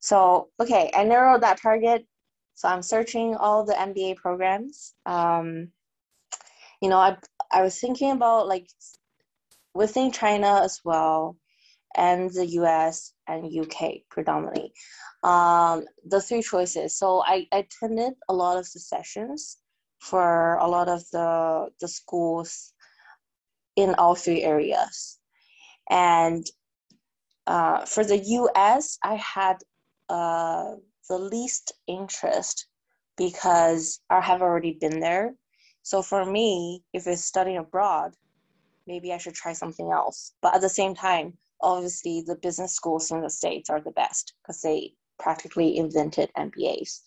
So, 0.00 0.48
okay, 0.58 0.90
I 0.94 1.04
narrowed 1.04 1.42
that 1.42 1.60
target. 1.60 2.06
So 2.54 2.68
I'm 2.68 2.82
searching 2.82 3.34
all 3.36 3.64
the 3.64 3.74
MBA 3.74 4.16
programs. 4.16 4.94
Um, 5.06 5.68
you 6.80 6.88
know, 6.88 6.98
I, 6.98 7.16
I 7.50 7.62
was 7.62 7.78
thinking 7.78 8.10
about 8.10 8.48
like 8.48 8.68
within 9.74 10.10
China 10.10 10.60
as 10.62 10.80
well 10.84 11.36
and 11.96 12.30
the 12.30 12.46
US 12.58 13.12
and 13.26 13.52
UK 13.52 14.02
predominantly. 14.10 14.72
Um, 15.22 15.84
the 16.04 16.20
three 16.20 16.42
choices. 16.42 16.98
So 16.98 17.22
I, 17.24 17.46
I 17.52 17.58
attended 17.58 18.14
a 18.28 18.34
lot 18.34 18.58
of 18.58 18.70
the 18.72 18.80
sessions 18.80 19.58
for 20.00 20.56
a 20.56 20.66
lot 20.66 20.88
of 20.88 21.02
the, 21.12 21.68
the 21.80 21.88
schools 21.88 22.72
in 23.76 23.94
all 23.94 24.14
three 24.14 24.42
areas. 24.42 25.18
And 25.90 26.44
uh, 27.46 27.84
for 27.84 28.04
the 28.04 28.18
US, 28.18 28.98
I 29.02 29.14
had 29.14 29.58
uh, 30.08 30.74
the 31.08 31.18
least 31.18 31.72
interest 31.86 32.66
because 33.16 34.00
I 34.10 34.20
have 34.20 34.42
already 34.42 34.78
been 34.80 35.00
there. 35.00 35.34
So 35.82 36.02
for 36.02 36.24
me, 36.24 36.82
if 36.92 37.06
it's 37.06 37.24
studying 37.24 37.58
abroad, 37.58 38.12
maybe 38.86 39.12
I 39.12 39.18
should 39.18 39.34
try 39.34 39.52
something 39.52 39.90
else. 39.90 40.34
But 40.42 40.54
at 40.54 40.60
the 40.60 40.68
same 40.68 40.94
time, 40.94 41.36
obviously 41.62 42.22
the 42.26 42.36
business 42.36 42.74
schools 42.74 43.10
in 43.10 43.20
the 43.20 43.30
states 43.30 43.70
are 43.70 43.80
the 43.80 43.92
best 43.92 44.34
because 44.42 44.60
they 44.60 44.92
practically 45.18 45.76
invented 45.76 46.30
MBAs. 46.36 47.00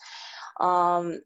Um, 0.60 1.20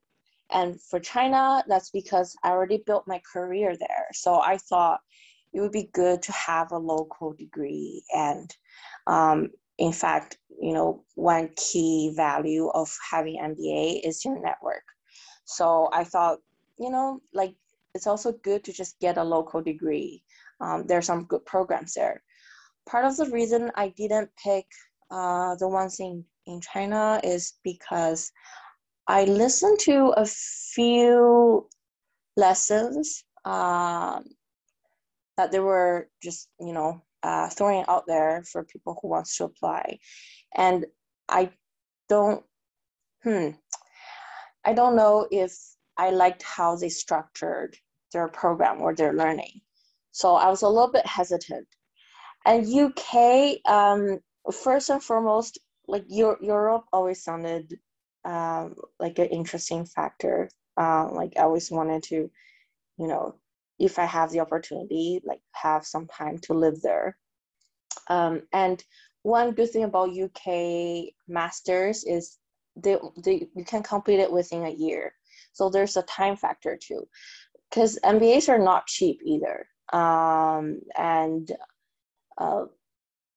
and 0.51 0.81
for 0.81 0.99
China, 0.99 1.63
that's 1.67 1.91
because 1.91 2.35
I 2.43 2.49
already 2.49 2.83
built 2.85 3.07
my 3.07 3.21
career 3.31 3.75
there. 3.77 4.07
So 4.13 4.41
I 4.41 4.57
thought 4.57 4.99
it 5.53 5.61
would 5.61 5.71
be 5.71 5.89
good 5.93 6.21
to 6.23 6.31
have 6.31 6.71
a 6.71 6.77
local 6.77 7.33
degree. 7.33 8.03
And 8.15 8.49
um, 9.05 9.49
in 9.77 9.93
fact, 9.93 10.37
you 10.59 10.73
know, 10.73 11.03
one 11.15 11.49
key 11.55 12.13
value 12.15 12.69
of 12.69 12.95
having 13.11 13.39
MBA 13.39 14.01
is 14.03 14.25
your 14.25 14.41
network. 14.41 14.83
So 15.45 15.89
I 15.93 16.03
thought, 16.03 16.39
you 16.79 16.89
know, 16.89 17.21
like 17.33 17.55
it's 17.93 18.07
also 18.07 18.31
good 18.31 18.63
to 18.65 18.73
just 18.73 18.99
get 18.99 19.17
a 19.17 19.23
local 19.23 19.61
degree. 19.61 20.23
Um, 20.61 20.85
there 20.87 20.97
are 20.97 21.03
some 21.03 21.25
good 21.25 21.45
programs 21.45 21.93
there 21.93 22.21
part 22.89 23.05
of 23.05 23.15
the 23.17 23.29
reason 23.31 23.71
I 23.75 23.89
didn't 23.89 24.29
pick 24.43 24.65
uh, 25.11 25.55
the 25.55 25.67
ones 25.67 25.99
in, 25.99 26.25
in 26.47 26.59
China 26.61 27.19
is 27.23 27.53
because 27.63 28.31
I 29.07 29.25
listened 29.25 29.79
to 29.81 30.13
a 30.17 30.25
few 30.25 31.67
lessons 32.35 33.23
um, 33.45 34.25
that 35.37 35.51
they 35.51 35.59
were 35.59 36.09
just, 36.21 36.49
you 36.59 36.73
know, 36.73 37.03
uh, 37.23 37.49
throwing 37.49 37.85
out 37.87 38.05
there 38.07 38.43
for 38.43 38.63
people 38.63 38.97
who 39.01 39.09
wants 39.09 39.37
to 39.37 39.45
apply. 39.45 39.99
And 40.55 40.85
I 41.27 41.51
don't, 42.07 42.43
hmm, 43.23 43.49
I 44.65 44.73
don't 44.73 44.95
know 44.95 45.27
if 45.31 45.53
I 45.97 46.09
liked 46.09 46.43
how 46.43 46.75
they 46.75 46.89
structured 46.89 47.77
their 48.13 48.27
program 48.27 48.81
or 48.81 48.95
their 48.95 49.13
learning. 49.13 49.61
so 50.11 50.35
I 50.35 50.49
was 50.49 50.63
a 50.63 50.67
little 50.67 50.91
bit 50.91 51.05
hesitant. 51.05 51.67
And 52.49 52.65
UK, 52.65 53.59
um, 53.71 54.21
first 54.51 54.89
and 54.89 55.03
foremost, 55.03 55.59
like 55.87 56.05
Europe 56.09 56.85
always 56.91 57.23
sounded 57.23 57.77
um, 58.25 58.73
like 58.99 59.19
an 59.19 59.27
interesting 59.27 59.85
factor. 59.85 60.49
Um, 60.75 61.13
like 61.13 61.33
I 61.37 61.41
always 61.41 61.69
wanted 61.69 62.01
to, 62.03 62.31
you 62.97 63.07
know, 63.07 63.35
if 63.77 63.99
I 63.99 64.05
have 64.05 64.31
the 64.31 64.39
opportunity, 64.39 65.21
like 65.23 65.41
have 65.51 65.85
some 65.85 66.07
time 66.07 66.39
to 66.39 66.55
live 66.55 66.81
there. 66.81 67.17
Um, 68.07 68.41
and 68.51 68.83
one 69.21 69.51
good 69.51 69.69
thing 69.69 69.83
about 69.83 70.17
UK 70.17 71.13
masters 71.27 72.03
is 72.03 72.39
they, 72.75 72.97
they 73.23 73.47
you 73.55 73.63
can 73.63 73.83
complete 73.83 74.21
it 74.21 74.31
within 74.31 74.65
a 74.65 74.71
year. 74.71 75.13
So 75.53 75.69
there's 75.69 75.97
a 75.97 76.01
time 76.01 76.35
factor 76.35 76.79
too, 76.81 77.07
because 77.69 77.99
MBAs 78.03 78.49
are 78.49 78.57
not 78.57 78.87
cheap 78.87 79.19
either. 79.23 79.67
Um, 79.93 80.81
and 80.97 81.51
uh, 82.39 82.65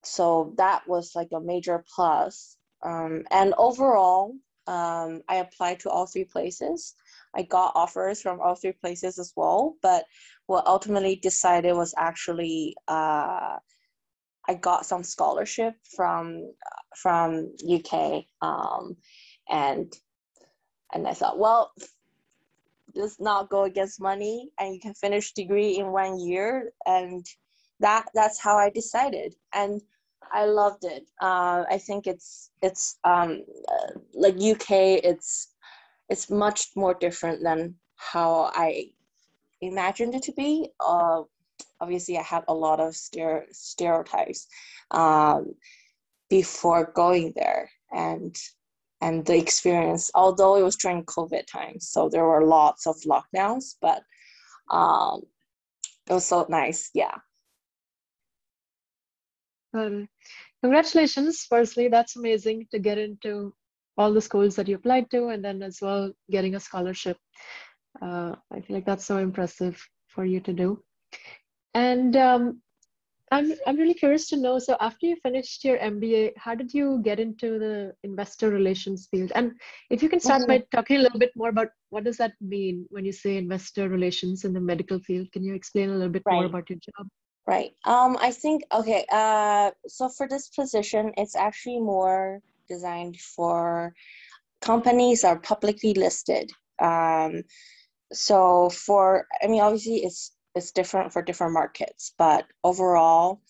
so 0.04 0.54
that 0.56 0.82
was 0.88 1.12
like 1.14 1.28
a 1.32 1.40
major 1.40 1.84
plus. 1.94 2.56
Um, 2.84 3.24
and 3.30 3.54
overall, 3.58 4.34
um, 4.66 5.22
I 5.28 5.36
applied 5.36 5.80
to 5.80 5.90
all 5.90 6.06
three 6.06 6.24
places. 6.24 6.94
I 7.36 7.42
got 7.42 7.72
offers 7.74 8.22
from 8.22 8.40
all 8.40 8.54
three 8.54 8.72
places 8.72 9.18
as 9.18 9.32
well, 9.36 9.76
but 9.82 10.04
what 10.46 10.66
ultimately 10.66 11.16
decided 11.16 11.74
was 11.74 11.94
actually 11.96 12.76
uh, 12.88 13.56
I 14.48 14.54
got 14.54 14.86
some 14.86 15.04
scholarship 15.04 15.74
from 15.96 16.52
from 16.96 17.54
UK, 17.68 18.24
um, 18.40 18.96
and 19.48 19.92
and 20.92 21.06
I 21.06 21.14
thought, 21.14 21.38
well, 21.38 21.72
let's 22.94 23.20
not 23.20 23.50
go 23.50 23.64
against 23.64 24.00
money, 24.00 24.50
and 24.58 24.74
you 24.74 24.80
can 24.80 24.94
finish 24.94 25.32
degree 25.32 25.78
in 25.78 25.92
one 25.92 26.18
year, 26.18 26.72
and 26.86 27.24
that 27.82 28.06
that's 28.14 28.38
how 28.38 28.56
I 28.56 28.70
decided, 28.70 29.34
and 29.52 29.80
I 30.32 30.46
loved 30.46 30.84
it. 30.84 31.04
Uh, 31.20 31.64
I 31.70 31.78
think 31.78 32.06
it's 32.06 32.50
it's 32.62 32.98
um, 33.04 33.44
uh, 33.68 33.98
like 34.14 34.34
UK. 34.36 34.70
It's 35.04 35.48
it's 36.08 36.30
much 36.30 36.70
more 36.74 36.94
different 36.94 37.42
than 37.42 37.74
how 37.96 38.50
I 38.54 38.90
imagined 39.60 40.14
it 40.14 40.22
to 40.24 40.32
be. 40.32 40.68
Uh, 40.80 41.22
obviously 41.82 42.16
I 42.16 42.22
had 42.22 42.44
a 42.48 42.54
lot 42.54 42.80
of 42.80 42.94
stereotypes 42.94 44.46
um, 44.90 45.54
before 46.30 46.92
going 46.94 47.32
there 47.36 47.70
and 47.92 48.34
and 49.00 49.26
the 49.26 49.36
experience 49.36 50.10
although 50.14 50.56
it 50.56 50.62
was 50.62 50.76
during 50.76 51.04
covid 51.04 51.46
times 51.46 51.88
so 51.88 52.08
there 52.08 52.24
were 52.24 52.46
lots 52.46 52.86
of 52.86 52.96
lockdowns 53.00 53.74
but 53.82 54.02
um, 54.70 55.22
it 56.08 56.14
was 56.14 56.24
so 56.24 56.46
nice 56.48 56.90
yeah 56.94 57.16
um, 59.74 60.08
congratulations 60.62 61.46
firstly 61.48 61.88
that's 61.88 62.16
amazing 62.16 62.66
to 62.70 62.78
get 62.78 62.98
into 62.98 63.52
all 63.98 64.12
the 64.12 64.20
schools 64.20 64.56
that 64.56 64.68
you 64.68 64.76
applied 64.76 65.10
to 65.10 65.28
and 65.28 65.44
then 65.44 65.62
as 65.62 65.78
well 65.80 66.12
getting 66.30 66.54
a 66.54 66.60
scholarship. 66.60 67.18
Uh, 68.00 68.34
i 68.50 68.60
feel 68.60 68.76
like 68.76 68.86
that's 68.86 69.04
so 69.04 69.18
impressive 69.18 69.86
for 70.08 70.24
you 70.24 70.40
to 70.40 70.52
do. 70.52 70.82
And 71.74 72.16
um, 72.16 72.62
I'm, 73.30 73.52
I'm 73.66 73.76
really 73.76 73.94
curious 73.94 74.28
to 74.28 74.36
know 74.36 74.58
so 74.58 74.76
after 74.80 75.06
you 75.06 75.16
finished 75.22 75.64
your 75.64 75.78
mba 75.78 76.32
how 76.36 76.54
did 76.54 76.74
you 76.74 77.00
get 77.02 77.18
into 77.18 77.58
the 77.58 77.94
investor 78.02 78.50
relations 78.50 79.08
field? 79.10 79.32
And 79.34 79.52
if 79.90 80.02
you 80.02 80.08
can 80.08 80.20
start 80.20 80.46
by 80.46 80.64
talking 80.74 80.96
a 80.96 81.00
little 81.00 81.18
bit 81.18 81.32
more 81.36 81.50
about 81.50 81.68
what 81.90 82.04
does 82.04 82.16
that 82.16 82.32
mean 82.40 82.86
when 82.90 83.04
you 83.04 83.12
say 83.12 83.36
investor 83.36 83.88
relations 83.88 84.44
in 84.44 84.52
the 84.52 84.60
medical 84.60 84.98
field? 85.00 85.30
Can 85.32 85.44
you 85.44 85.54
explain 85.54 85.90
a 85.90 85.94
little 85.94 86.08
bit 86.08 86.22
right. 86.26 86.34
more 86.34 86.44
about 86.46 86.68
your 86.70 86.78
job 86.78 87.08
right. 87.46 87.72
Um 87.84 88.16
i 88.20 88.30
think 88.30 88.62
okay 88.72 89.04
uh 89.10 89.70
so 89.86 90.08
for 90.08 90.28
this 90.28 90.48
position 90.48 91.12
it's 91.16 91.36
actually 91.36 91.80
more 91.80 92.40
designed 92.68 93.18
for 93.20 93.94
companies 94.60 95.24
are 95.24 95.38
publicly 95.38 95.94
listed. 95.94 96.50
Um 96.78 97.42
so 98.12 98.68
for 98.70 99.26
i 99.42 99.46
mean 99.46 99.62
obviously 99.62 100.04
it's 100.04 100.32
it's 100.54 100.72
different 100.72 101.12
for 101.12 101.22
different 101.22 101.52
markets, 101.54 102.12
but 102.18 102.46
overall, 102.64 103.40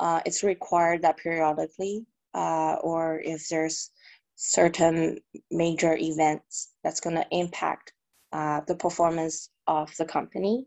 uh, 0.00 0.20
it's 0.26 0.42
required 0.42 1.02
that 1.02 1.16
periodically, 1.16 2.04
uh, 2.34 2.74
or 2.82 3.20
if 3.20 3.48
there's 3.48 3.90
certain 4.36 5.18
major 5.50 5.96
events 5.96 6.72
that's 6.84 7.00
going 7.00 7.16
to 7.16 7.26
impact 7.30 7.92
uh, 8.32 8.60
the 8.66 8.74
performance 8.74 9.50
of 9.66 9.90
the 9.98 10.04
company, 10.04 10.66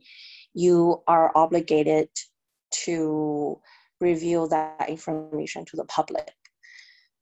you 0.54 1.02
are 1.08 1.32
obligated 1.36 2.10
to 2.72 3.60
reveal 4.00 4.48
that 4.48 4.90
information 4.90 5.66
to 5.66 5.78
the 5.78 5.86
public. 5.86 6.32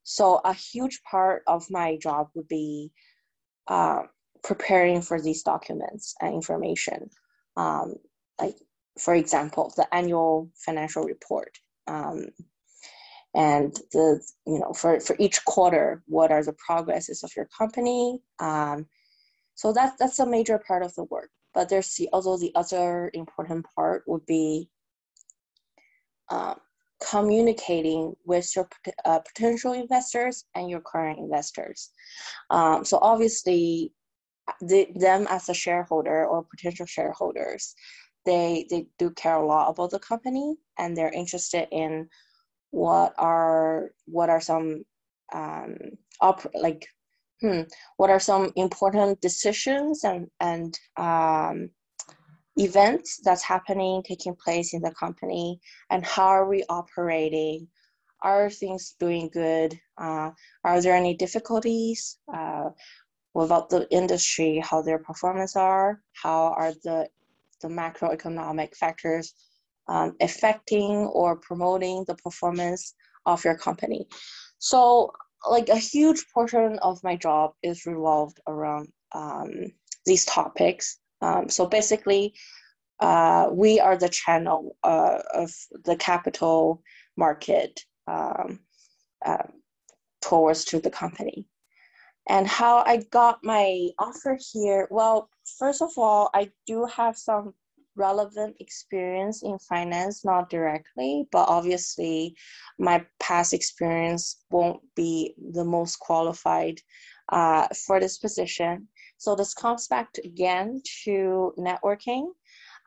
So, 0.03 0.41
a 0.43 0.53
huge 0.53 1.01
part 1.03 1.43
of 1.47 1.69
my 1.69 1.97
job 1.97 2.29
would 2.33 2.47
be 2.47 2.91
uh, 3.67 4.03
preparing 4.43 5.01
for 5.01 5.21
these 5.21 5.43
documents 5.43 6.15
and 6.21 6.33
information. 6.33 7.09
Um, 7.57 7.95
like 8.39 8.55
for 8.99 9.13
example 9.15 9.73
the 9.75 9.93
annual 9.93 10.49
financial 10.55 11.03
report 11.03 11.57
um, 11.87 12.27
and 13.35 13.75
the 13.91 14.21
you 14.45 14.59
know 14.59 14.73
for, 14.73 14.99
for 14.99 15.15
each 15.19 15.43
quarter 15.45 16.03
what 16.07 16.31
are 16.31 16.43
the 16.43 16.53
progresses 16.53 17.23
of 17.23 17.31
your 17.35 17.47
company 17.57 18.19
um, 18.39 18.85
so 19.55 19.73
that's 19.73 19.97
that's 19.99 20.19
a 20.19 20.25
major 20.25 20.59
part 20.59 20.83
of 20.83 20.93
the 20.95 21.03
work 21.05 21.29
but 21.53 21.69
there's 21.69 21.95
the 21.95 22.09
although 22.13 22.37
the 22.37 22.51
other 22.55 23.11
important 23.13 23.65
part 23.75 24.03
would 24.07 24.25
be 24.25 24.69
uh, 26.29 26.55
communicating 27.09 28.13
with 28.25 28.49
your 28.55 28.67
uh, 29.05 29.19
potential 29.19 29.73
investors 29.73 30.45
and 30.55 30.69
your 30.69 30.81
current 30.81 31.19
investors. 31.19 31.91
Um, 32.49 32.83
so 32.83 32.99
obviously 33.01 33.93
the, 34.61 34.87
them 34.95 35.27
as 35.29 35.49
a 35.49 35.53
shareholder 35.53 36.25
or 36.25 36.43
potential 36.43 36.85
shareholders 36.85 37.75
they 38.25 38.65
they 38.69 38.85
do 38.97 39.09
care 39.11 39.35
a 39.35 39.45
lot 39.45 39.69
about 39.69 39.91
the 39.91 39.99
company 39.99 40.55
and 40.77 40.95
they're 40.95 41.11
interested 41.11 41.67
in 41.71 42.07
what 42.71 43.13
are 43.17 43.91
what 44.05 44.29
are 44.29 44.41
some 44.41 44.83
um 45.33 45.75
op- 46.21 46.51
like 46.53 46.87
hmm, 47.41 47.61
what 47.97 48.09
are 48.09 48.19
some 48.19 48.51
important 48.55 49.19
decisions 49.21 50.03
and 50.03 50.27
and 50.39 50.77
um, 50.97 51.69
events 52.59 53.19
that's 53.23 53.43
happening 53.43 54.03
taking 54.03 54.35
place 54.35 54.73
in 54.73 54.81
the 54.81 54.91
company 54.91 55.59
and 55.89 56.05
how 56.05 56.27
are 56.27 56.47
we 56.47 56.63
operating 56.69 57.67
are 58.21 58.49
things 58.49 58.95
doing 58.99 59.29
good 59.31 59.79
uh, 59.97 60.29
are 60.63 60.81
there 60.81 60.95
any 60.95 61.15
difficulties 61.15 62.17
uh, 62.33 62.69
about 63.35 63.69
the 63.69 63.87
industry 63.91 64.61
how 64.63 64.81
their 64.81 64.99
performance 64.99 65.55
are 65.55 66.01
how 66.13 66.53
are 66.57 66.73
the 66.83 67.07
the 67.61 67.67
macroeconomic 67.67 68.75
factors 68.75 69.33
um, 69.89 70.15
affecting 70.21 70.91
or 71.13 71.35
promoting 71.37 72.05
the 72.07 72.15
performance 72.15 72.93
of 73.25 73.43
your 73.43 73.57
company. 73.57 74.07
So, 74.59 75.11
like 75.49 75.69
a 75.69 75.75
huge 75.75 76.25
portion 76.33 76.77
of 76.81 77.03
my 77.03 77.15
job 77.15 77.51
is 77.63 77.85
revolved 77.85 78.39
around 78.47 78.89
um, 79.15 79.49
these 80.05 80.25
topics. 80.25 80.98
Um, 81.21 81.49
so 81.49 81.65
basically, 81.65 82.33
uh, 82.99 83.49
we 83.51 83.79
are 83.79 83.97
the 83.97 84.09
channel 84.09 84.75
uh, 84.83 85.19
of 85.33 85.51
the 85.85 85.95
capital 85.95 86.81
market 87.15 87.79
um, 88.07 88.59
uh, 89.25 89.47
towards 90.21 90.65
to 90.65 90.79
the 90.79 90.89
company. 90.89 91.47
And 92.27 92.45
how 92.45 92.83
I 92.85 92.97
got 93.09 93.39
my 93.43 93.89
offer 93.97 94.37
here, 94.51 94.87
well, 94.91 95.29
first 95.57 95.81
of 95.81 95.91
all, 95.97 96.29
I 96.33 96.51
do 96.67 96.85
have 96.85 97.17
some 97.17 97.53
relevant 97.95 98.55
experience 98.59 99.43
in 99.43 99.57
finance, 99.59 100.23
not 100.23 100.49
directly, 100.49 101.27
but 101.31 101.49
obviously 101.49 102.35
my 102.77 103.05
past 103.19 103.53
experience 103.53 104.43
won't 104.51 104.81
be 104.95 105.33
the 105.51 105.65
most 105.65 105.99
qualified 105.99 106.79
uh, 107.29 107.67
for 107.85 107.99
this 107.99 108.17
position. 108.17 108.87
So 109.19 109.35
this 109.35 109.53
comes 109.53 109.87
back 109.87 110.11
to, 110.13 110.25
again 110.25 110.81
to 111.03 111.53
networking. 111.57 112.29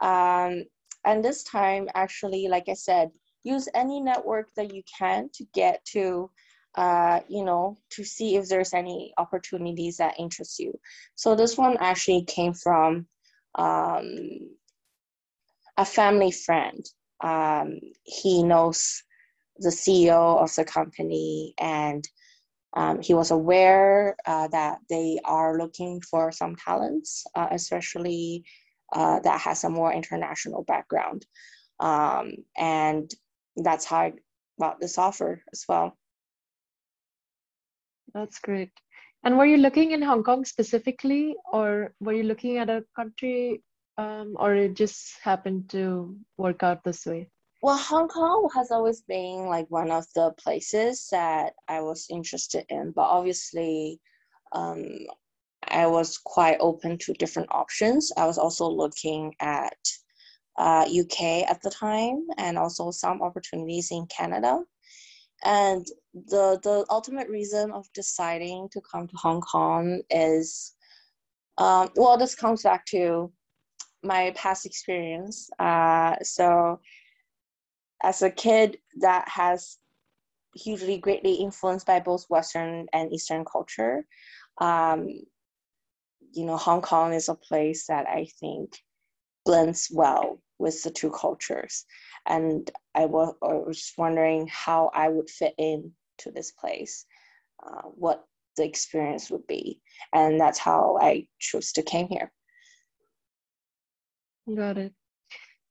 Um, 0.01 0.65
and 1.05 1.25
this 1.25 1.45
time, 1.45 1.89
actually, 1.95 2.49
like 2.49 2.69
I 2.69 2.75
said, 2.75 3.11
use 3.45 3.69
any 3.75 4.01
network 4.01 4.49
that 4.57 4.75
you 4.75 4.83
can 4.99 5.29
to 5.35 5.45
get 5.55 5.85
to 5.93 6.31
uh, 6.75 7.21
you 7.29 7.45
know, 7.45 7.79
to 7.91 8.03
see 8.03 8.37
if 8.37 8.49
there's 8.49 8.73
any 8.73 9.13
opportunities 9.19 9.99
that 9.99 10.19
interest 10.19 10.59
you. 10.59 10.73
So 11.17 11.35
this 11.35 11.59
one 11.59 11.77
actually 11.81 12.25
came 12.25 12.55
from 12.55 13.07
um, 13.57 14.17
a 15.77 15.85
family 15.85 16.31
friend. 16.31 16.85
Um, 17.23 17.79
he 18.05 18.43
knows 18.43 19.03
the 19.59 19.69
CEO 19.69 20.43
of 20.43 20.55
the 20.55 20.65
company 20.65 21.55
and 21.61 22.09
um, 22.75 23.01
he 23.01 23.15
was 23.15 23.31
aware 23.31 24.17
uh, 24.27 24.49
that 24.49 24.79
they 24.89 25.19
are 25.25 25.59
looking 25.59 26.01
for 26.01 26.33
some 26.33 26.57
talents, 26.57 27.27
uh, 27.35 27.49
especially 27.51 28.45
uh, 28.93 29.21
that 29.21 29.41
has 29.41 29.65
a 29.65 29.71
more 29.71 29.93
international 29.93 30.65
background. 30.65 31.27
Um, 31.81 32.33
and 32.57 33.11
that's 33.57 33.85
how 33.85 33.99
I 33.99 34.13
got 34.61 34.81
this 34.81 34.99
offer 34.99 35.43
as 35.53 35.65
well. 35.69 35.97
That's 38.15 38.39
great. 38.39 38.71
And 39.25 39.39
were 39.39 39.47
you 39.47 39.57
looking 39.57 39.93
in 39.93 40.03
Hong 40.03 40.23
Kong 40.23 40.45
specifically, 40.45 41.37
or 41.53 41.95
were 42.01 42.13
you 42.13 42.25
looking 42.25 42.59
at 42.59 42.69
a 42.69 42.85
country, 42.97 43.63
um, 43.99 44.35
or 44.39 44.55
it 44.55 44.75
just 44.75 45.19
happened 45.23 45.71
to 45.71 46.17
work 46.37 46.63
out 46.63 46.85
this 46.85 47.07
way? 47.07 47.32
Well, 47.63 47.79
Hong 47.79 48.09
Kong 48.09 48.51
has 48.57 48.73
always 48.73 49.03
been 49.03 49.47
like 49.47 49.67
one 49.69 49.93
of 49.93 50.05
the 50.17 50.33
places 50.37 51.07
that 51.13 51.53
I 51.69 51.81
was 51.81 52.09
interested 52.11 52.67
in, 52.69 52.91
but 52.91 53.03
obviously, 53.03 54.01
um, 54.51 54.89
I 55.69 55.87
was 55.87 56.19
quite 56.19 56.57
open 56.59 56.99
to 56.99 57.13
different 57.15 57.51
options. 57.53 58.11
I 58.17 58.27
was 58.27 58.37
also 58.37 58.69
looking 58.69 59.37
at 59.39 59.77
uh, 60.59 60.89
UK 60.91 61.49
at 61.49 61.63
the 61.63 61.71
time, 61.71 62.27
and 62.37 62.59
also 62.59 62.91
some 62.91 63.23
opportunities 63.23 63.93
in 63.93 64.07
Canada. 64.07 64.59
And 65.45 65.87
the 66.15 66.59
the 66.65 66.85
ultimate 66.91 67.29
reason 67.29 67.71
of 67.71 67.87
deciding 67.95 68.71
to 68.73 68.81
come 68.81 69.07
to 69.07 69.17
Hong 69.17 69.41
Kong 69.41 70.03
is, 70.11 70.75
um, 71.59 71.91
well, 71.95 72.19
this 72.19 72.35
comes 72.35 72.65
back 72.65 72.87
to 72.87 73.33
my 74.03 74.33
past 74.35 74.67
experience. 74.67 75.49
Uh, 75.61 76.17
so 76.23 76.81
as 78.03 78.23
a 78.23 78.31
kid 78.31 78.79
that 79.01 79.29
has 79.29 79.79
hugely 80.55 80.99
greatly 80.99 81.35
influenced 81.35 81.87
by 81.87 82.01
both 82.01 82.27
Western 82.29 82.87
and 82.93 83.13
Eastern 83.13 83.45
culture, 83.45 84.05
um, 84.59 85.09
you 86.33 86.45
know, 86.45 86.57
Hong 86.57 86.83
Kong 86.83 87.13
is 87.13 87.29
a 87.29 87.35
place 87.35 87.87
that 87.87 88.07
I 88.09 88.27
think 88.41 88.77
blends 89.45 89.89
well 89.93 90.41
with 90.59 90.83
the 90.83 90.91
two 90.91 91.11
cultures. 91.11 91.85
And 92.27 92.71
I 92.95 93.07
was, 93.07 93.35
I 93.43 93.55
was 93.55 93.93
wondering 93.99 94.49
how 94.51 94.91
I 94.95 95.09
would 95.09 95.29
fit 95.29 95.55
in 95.59 95.93
to 96.19 96.31
this 96.31 96.53
place, 96.53 97.05
uh, 97.65 97.83
what 97.83 98.25
the 98.57 98.65
experience 98.65 99.31
would 99.31 99.47
be. 99.47 99.81
And 100.13 100.41
that's 100.41 100.59
how 100.59 100.99
I 101.01 101.27
chose 101.39 101.73
to 101.73 101.83
came 101.83 102.09
here. 102.09 102.33
Got 104.55 104.79
it. 104.79 104.93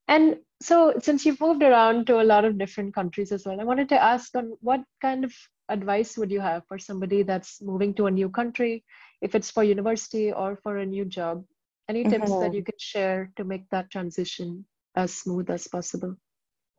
And 0.08 0.38
so, 0.62 0.94
since 1.02 1.26
you've 1.26 1.42
moved 1.42 1.64
around 1.64 2.06
to 2.08 2.22
a 2.22 2.24
lot 2.24 2.46
of 2.46 2.58
different 2.58 2.94
countries 2.94 3.32
as 3.32 3.46
well, 3.46 3.60
I 3.60 3.64
wanted 3.64 3.90
to 3.90 4.02
ask 4.02 4.36
on 4.36 4.54
what 4.62 4.82
kind 5.02 5.26
of 5.26 5.34
advice 5.70 6.18
would 6.18 6.30
you 6.30 6.40
have 6.40 6.64
for 6.68 6.78
somebody 6.78 7.24
that's 7.24 7.62
moving 7.62 7.94
to 7.96 8.06
a 8.06 8.12
new 8.12 8.30
country, 8.30 8.84
if 9.22 9.34
it's 9.34 9.50
for 9.50 9.64
university 9.64 10.32
or 10.32 10.60
for 10.62 10.78
a 10.78 10.86
new 10.86 11.06
job? 11.06 11.44
Any 11.90 12.04
tips 12.04 12.30
mm-hmm. 12.30 12.42
that 12.42 12.54
you 12.54 12.64
could 12.64 12.80
share 12.80 13.32
to 13.38 13.44
make 13.44 13.68
that 13.72 13.90
transition 13.90 14.66
as 14.96 15.14
smooth 15.14 15.50
as 15.50 15.68
possible? 15.68 16.16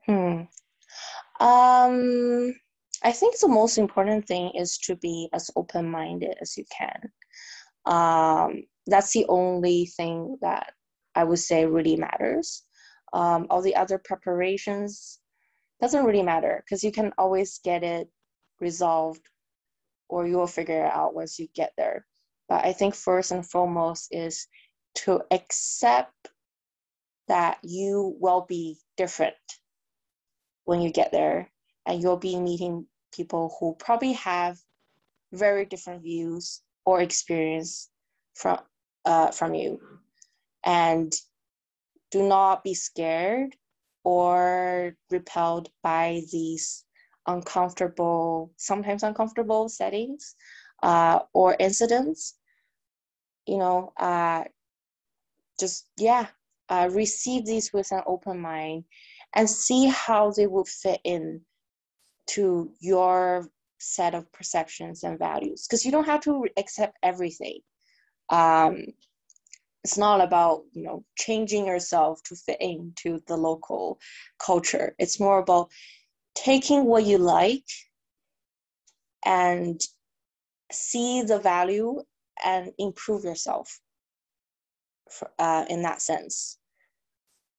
Hmm. 0.07 0.43
Um, 1.41 2.55
I 3.03 3.13
think 3.13 3.39
the 3.39 3.49
most 3.49 3.79
important 3.79 4.27
thing 4.27 4.53
is 4.55 4.79
to 4.79 4.97
be 4.97 5.29
as 5.33 5.51
open 5.57 5.91
minded 5.91 6.37
as 6.41 6.57
you 6.57 6.65
can. 6.71 7.11
Um, 7.85 8.63
that's 8.87 9.13
the 9.13 9.27
only 9.29 9.87
thing 9.87 10.39
that 10.41 10.73
I 11.15 11.25
would 11.25 11.41
say 11.41 11.67
really 11.67 11.97
matters 11.97 12.63
um, 13.13 13.47
all 13.51 13.63
the 13.63 13.77
other 13.77 13.99
preparations 13.99 15.19
doesn't 15.81 16.05
really 16.05 16.23
matter 16.23 16.63
because 16.65 16.85
you 16.85 16.93
can 16.93 17.13
always 17.19 17.59
get 17.59 17.83
it 17.83 18.09
resolved 18.61 19.23
or 20.09 20.27
you 20.27 20.37
will 20.37 20.47
figure 20.47 20.85
it 20.85 20.93
out 20.93 21.15
once 21.15 21.39
you 21.39 21.49
get 21.55 21.73
there. 21.77 22.07
But 22.49 22.65
i 22.65 22.73
think 22.73 22.95
first 22.95 23.33
and 23.33 23.49
foremost 23.49 24.09
is 24.11 24.47
to 24.95 25.23
accept 25.31 26.29
that 27.29 27.59
you 27.63 28.17
will 28.21 28.45
be 28.49 28.79
different 28.97 29.35
when 30.65 30.81
you 30.81 30.91
get 30.91 31.13
there 31.13 31.51
and 31.87 32.03
you'll 32.03 32.17
be 32.17 32.39
meeting 32.39 32.87
people 33.15 33.57
who 33.59 33.75
probably 33.79 34.13
have 34.13 34.59
very 35.33 35.65
different 35.65 36.03
views 36.03 36.61
or 36.85 37.01
experience 37.01 37.89
from 38.35 38.59
uh, 39.05 39.31
from 39.31 39.55
you. 39.55 39.81
And 40.65 41.13
do 42.13 42.23
not 42.23 42.63
be 42.63 42.75
scared 42.75 43.57
or 44.05 44.95
repelled 45.11 45.71
by 45.83 46.21
these 46.31 46.85
uncomfortable, 47.27 48.53
sometimes 48.57 49.03
uncomfortable 49.03 49.69
settings 49.69 50.37
uh, 50.83 51.21
or 51.33 51.57
incidents. 51.59 52.35
You 53.47 53.59
know, 53.59 53.93
uh, 53.97 54.45
just, 55.59 55.89
yeah, 55.97 56.27
uh, 56.69 56.89
receive 56.93 57.47
these 57.47 57.73
with 57.73 57.91
an 57.91 58.03
open 58.07 58.41
mind 58.41 58.85
and 59.35 59.49
see 59.49 59.87
how 59.87 60.31
they 60.31 60.47
will 60.47 60.65
fit 60.65 61.01
in 61.05 61.41
to 62.29 62.71
your 62.81 63.49
set 63.79 64.15
of 64.15 64.31
perceptions 64.33 65.03
and 65.03 65.19
values 65.19 65.67
because 65.67 65.85
you 65.85 65.91
don't 65.91 66.05
have 66.07 66.21
to 66.21 66.47
accept 66.57 66.97
everything 67.03 67.59
um, 68.31 68.85
it's 69.85 69.99
not 69.99 70.21
about 70.21 70.63
you 70.73 70.83
know 70.85 71.05
changing 71.19 71.67
yourself 71.67 72.23
to 72.25 72.37
fit 72.37 72.59
into 72.61 73.21
the 73.27 73.37
local 73.37 73.99
culture. 74.39 74.95
It's 74.99 75.21
more 75.21 75.39
about 75.39 75.71
taking 76.35 76.85
what 76.85 77.05
you 77.05 77.19
like 77.19 77.67
and 79.25 79.81
see 80.73 81.23
the 81.23 81.39
value 81.39 82.03
and 82.45 82.73
improve 82.79 83.25
yourself 83.25 83.81
for, 85.11 85.31
uh, 85.39 85.65
in 85.69 85.83
that 85.83 86.03
sense. 86.03 86.59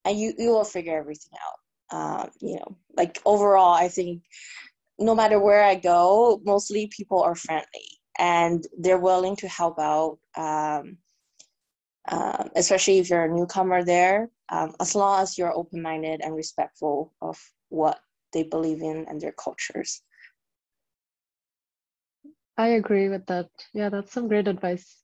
And 0.06 0.20
you 0.20 0.34
you 0.38 0.50
will 0.50 0.66
figure 0.66 0.98
everything 0.98 1.38
out. 1.42 1.60
Uh, 1.96 2.30
you 2.42 2.56
know 2.56 2.78
like 2.98 3.22
overall 3.24 3.74
i 3.74 3.88
think 3.88 4.24
no 4.98 5.14
matter 5.14 5.40
where 5.40 5.64
i 5.64 5.76
go 5.76 6.42
mostly 6.44 6.88
people 6.88 7.22
are 7.22 7.36
friendly 7.36 8.00
and 8.18 8.66
they're 8.80 8.98
willing 9.00 9.36
to 9.36 9.48
help 9.48 9.78
out 9.80 10.18
um, 10.38 10.98
um, 12.12 12.50
especially 12.56 13.00
if 13.00 13.10
you're 13.10 13.26
a 13.26 13.34
newcomer 13.34 13.84
there, 13.84 14.30
um, 14.50 14.74
as 14.80 14.96
long 14.96 15.22
as 15.22 15.38
you're 15.38 15.54
open 15.56 15.82
minded 15.82 16.22
and 16.22 16.36
respectful 16.36 17.14
of 17.22 17.40
what 17.70 18.00
they 18.34 18.44
believe 18.44 18.82
in 18.82 19.06
and 19.08 19.22
their 19.22 19.32
cultures. 19.32 20.02
I 22.58 22.68
agree 22.68 23.10
with 23.10 23.26
that. 23.28 23.50
Yeah, 23.74 23.90
that's 23.90 24.12
some 24.12 24.28
great 24.28 24.48
advice. 24.48 25.02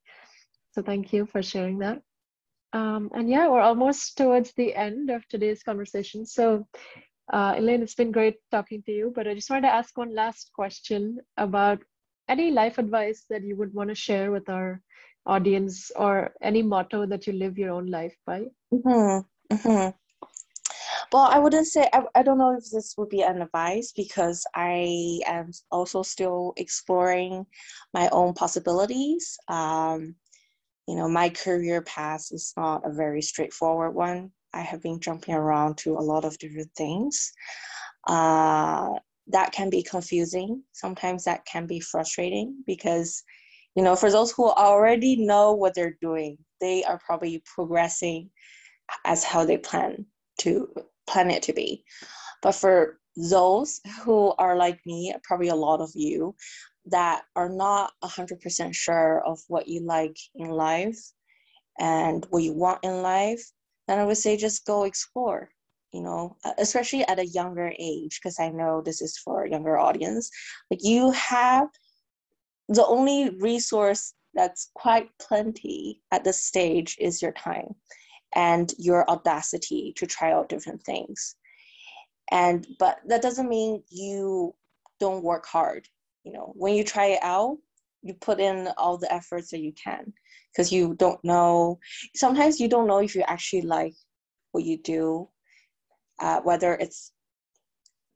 So 0.71 0.81
thank 0.81 1.13
you 1.13 1.25
for 1.25 1.41
sharing 1.41 1.79
that. 1.79 2.01
Um, 2.73 3.09
and 3.13 3.29
yeah, 3.29 3.47
we're 3.47 3.62
almost 3.62 4.17
towards 4.17 4.53
the 4.53 4.75
end 4.75 5.09
of 5.09 5.27
today's 5.27 5.63
conversation. 5.63 6.25
So, 6.25 6.67
uh, 7.33 7.55
Elaine, 7.57 7.81
it's 7.81 7.95
been 7.95 8.12
great 8.12 8.35
talking 8.51 8.83
to 8.83 8.91
you, 8.91 9.12
but 9.15 9.27
I 9.27 9.33
just 9.33 9.49
wanted 9.49 9.67
to 9.67 9.73
ask 9.73 9.97
one 9.97 10.13
last 10.13 10.51
question 10.53 11.19
about 11.38 11.79
any 12.27 12.51
life 12.51 12.77
advice 12.77 13.25
that 13.29 13.43
you 13.43 13.55
would 13.55 13.73
want 13.73 13.89
to 13.89 13.95
share 13.95 14.31
with 14.31 14.49
our 14.49 14.81
audience 15.30 15.92
or 15.96 16.34
any 16.42 16.62
motto 16.62 17.06
that 17.06 17.28
you 17.28 17.34
live 17.34 17.58
your 17.58 17.72
own 17.72 17.88
life 17.88 18.15
by? 18.26 18.46
Mm-hmm. 18.74 19.56
Mm-hmm. 19.56 19.89
Well, 21.12 21.24
I 21.24 21.39
wouldn't 21.39 21.68
say, 21.68 21.89
I, 21.92 22.04
I 22.15 22.24
don't 22.24 22.38
know 22.38 22.56
if 22.56 22.70
this 22.70 22.96
would 22.98 23.10
be 23.10 23.22
an 23.22 23.42
advice 23.42 23.92
because 23.96 24.46
I 24.56 25.22
am 25.26 25.52
also 25.72 26.04
still 26.04 26.54
exploring 26.58 27.46
my 27.94 28.10
own 28.10 28.34
possibilities. 28.34 29.38
Um, 29.48 30.15
you 30.88 30.96
know, 30.96 31.10
my 31.10 31.30
career 31.30 31.82
path 31.82 32.28
is 32.32 32.54
not 32.58 32.86
a 32.86 32.94
very 32.94 33.22
straightforward 33.22 33.96
one. 33.96 34.32
I 34.54 34.62
have 34.62 34.82
been 34.82 35.00
jumping 35.00 35.36
around 35.36 35.78
to 35.80 35.94
a 35.94 36.08
lot 36.12 36.26
of 36.26 36.38
different 36.39 36.72
things. 36.76 37.32
Uh, 38.08 38.89
that 39.28 39.52
can 39.52 39.70
be 39.70 39.84
confusing. 39.84 40.63
Sometimes 40.74 41.24
that 41.26 41.46
can 41.46 41.68
be 41.68 41.80
frustrating 41.80 42.63
because 42.65 43.24
you 43.75 43.84
know 43.84 43.95
for 43.95 44.12
those 44.12 44.32
who 44.32 44.49
already 44.49 45.15
know 45.15 45.53
what 45.53 45.73
they're 45.75 45.97
doing 46.01 46.38
they 46.62 46.84
are 46.84 46.99
probably 47.05 47.41
progressing 47.55 48.29
as 49.05 49.23
how 49.23 49.45
they 49.45 49.58
plan 49.58 50.05
to 50.39 50.69
plan 51.08 51.32
it 51.32 51.43
to 51.43 51.53
be. 51.53 51.84
But 52.41 52.55
for 52.55 52.99
those 53.15 53.82
who 54.03 54.34
are 54.38 54.55
like 54.55 54.79
me 54.86 55.13
probably 55.23 55.49
a 55.49 55.55
lot 55.55 55.82
of 55.82 55.91
you 55.93 56.36
that 56.86 57.23
are 57.36 57.49
not 57.49 57.91
100% 58.03 58.73
sure 58.73 59.21
of 59.25 59.39
what 59.47 59.67
you 59.67 59.82
like 59.82 60.15
in 60.36 60.49
life 60.49 60.97
and 61.79 62.25
what 62.29 62.43
you 62.43 62.53
want 62.53 62.79
in 62.84 63.01
life 63.01 63.41
then 63.88 63.99
i 63.99 64.05
would 64.05 64.17
say 64.17 64.38
just 64.38 64.65
go 64.65 64.84
explore 64.84 65.49
you 65.91 66.01
know 66.01 66.36
especially 66.58 67.03
at 67.08 67.19
a 67.19 67.25
younger 67.27 67.73
age 67.77 68.19
because 68.19 68.39
i 68.39 68.49
know 68.49 68.82
this 68.82 69.01
is 69.01 69.17
for 69.17 69.43
a 69.43 69.49
younger 69.49 69.77
audience. 69.77 70.29
Like 70.71 70.79
you 70.84 71.12
have 71.12 71.67
the 72.69 72.86
only 72.86 73.32
resource 73.39 74.13
that's 74.34 74.71
quite 74.75 75.10
plenty 75.19 76.01
at 76.12 76.23
this 76.23 76.45
stage 76.45 76.95
is 76.99 77.21
your 77.21 77.32
time 77.34 77.75
and 78.36 78.73
your 78.77 79.10
audacity 79.10 79.93
to 79.97 80.05
try 80.05 80.32
out 80.32 80.49
different 80.49 80.82
things. 80.84 81.36
And 82.32 82.65
but 82.77 82.99
that 83.08 83.23
doesn't 83.23 83.49
mean 83.49 83.84
you 83.89 84.53
don't 84.99 85.23
work 85.23 85.45
hard. 85.45 85.88
You 86.23 86.34
know 86.34 86.53
when 86.55 86.75
you 86.75 86.84
try 86.84 87.08
it 87.08 87.23
out 87.23 87.58
you 88.01 88.13
put 88.13 88.39
in 88.39 88.69
all 88.77 88.97
the 88.97 89.12
efforts 89.12 89.49
that 89.51 89.60
you 89.60 89.73
can 89.73 90.13
because 90.53 90.71
you 90.71 90.95
don't 90.95 91.21
know. 91.23 91.79
Sometimes 92.15 92.60
you 92.60 92.69
don't 92.69 92.88
know 92.88 92.99
if 92.99 93.15
you 93.15 93.23
actually 93.27 93.63
like 93.63 93.95
what 94.51 94.63
you 94.63 94.77
do 94.77 95.27
uh, 96.19 96.41
whether 96.41 96.75
it's 96.75 97.12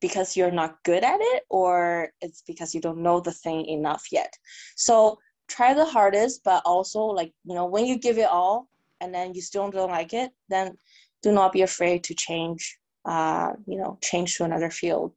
because 0.03 0.35
you're 0.37 0.51
not 0.51 0.83
good 0.83 1.03
at 1.03 1.19
it 1.33 1.43
or 1.49 2.09
it's 2.21 2.43
because 2.45 2.75
you 2.75 2.81
don't 2.81 3.05
know 3.07 3.19
the 3.19 3.31
thing 3.31 3.65
enough 3.65 4.03
yet. 4.11 4.33
So 4.75 5.17
try 5.47 5.73
the 5.73 5.85
hardest, 5.85 6.41
but 6.43 6.61
also 6.65 6.99
like, 7.19 7.31
you 7.45 7.55
know, 7.55 7.65
when 7.65 7.85
you 7.85 7.97
give 7.97 8.17
it 8.17 8.29
all 8.29 8.67
and 9.01 9.15
then 9.15 9.33
you 9.33 9.41
still 9.41 9.71
don't 9.71 9.89
like 9.99 10.13
it, 10.13 10.31
then 10.49 10.77
do 11.21 11.31
not 11.31 11.53
be 11.53 11.61
afraid 11.61 12.03
to 12.03 12.13
change, 12.13 12.77
uh, 13.05 13.53
you 13.65 13.77
know, 13.77 13.97
change 14.01 14.35
to 14.35 14.43
another 14.43 14.69
field 14.69 15.13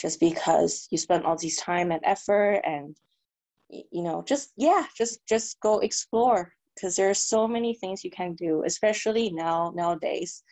just 0.00 0.18
because 0.20 0.88
you 0.90 0.98
spent 0.98 1.24
all 1.24 1.36
this 1.36 1.56
time 1.56 1.92
and 1.92 2.00
effort 2.04 2.60
and 2.64 2.96
you 3.68 4.02
know 4.02 4.22
just 4.26 4.52
yeah 4.56 4.84
just 4.96 5.26
just 5.26 5.58
go 5.60 5.78
explore 5.78 6.52
because 6.74 6.96
there's 6.96 7.18
so 7.18 7.46
many 7.46 7.74
things 7.74 8.04
you 8.04 8.10
can 8.10 8.34
do 8.34 8.62
especially 8.66 9.30
now 9.30 9.72
nowadays 9.74 10.42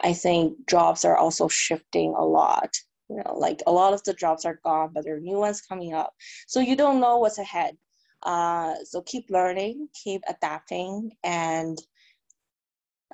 i 0.00 0.12
think 0.12 0.54
jobs 0.68 1.04
are 1.04 1.16
also 1.16 1.48
shifting 1.48 2.14
a 2.16 2.24
lot 2.24 2.70
you 3.08 3.16
know 3.16 3.34
like 3.36 3.62
a 3.66 3.72
lot 3.72 3.92
of 3.92 4.02
the 4.04 4.14
jobs 4.14 4.44
are 4.44 4.60
gone 4.64 4.90
but 4.92 5.04
there 5.04 5.16
are 5.16 5.20
new 5.20 5.38
ones 5.38 5.60
coming 5.60 5.94
up. 5.94 6.14
So 6.46 6.60
you 6.60 6.76
don't 6.76 7.00
know 7.00 7.18
what's 7.18 7.38
ahead. 7.38 7.76
Uh, 8.22 8.74
so 8.84 9.00
keep 9.02 9.26
learning 9.30 9.88
keep 9.94 10.22
adapting 10.28 11.12
and 11.22 11.78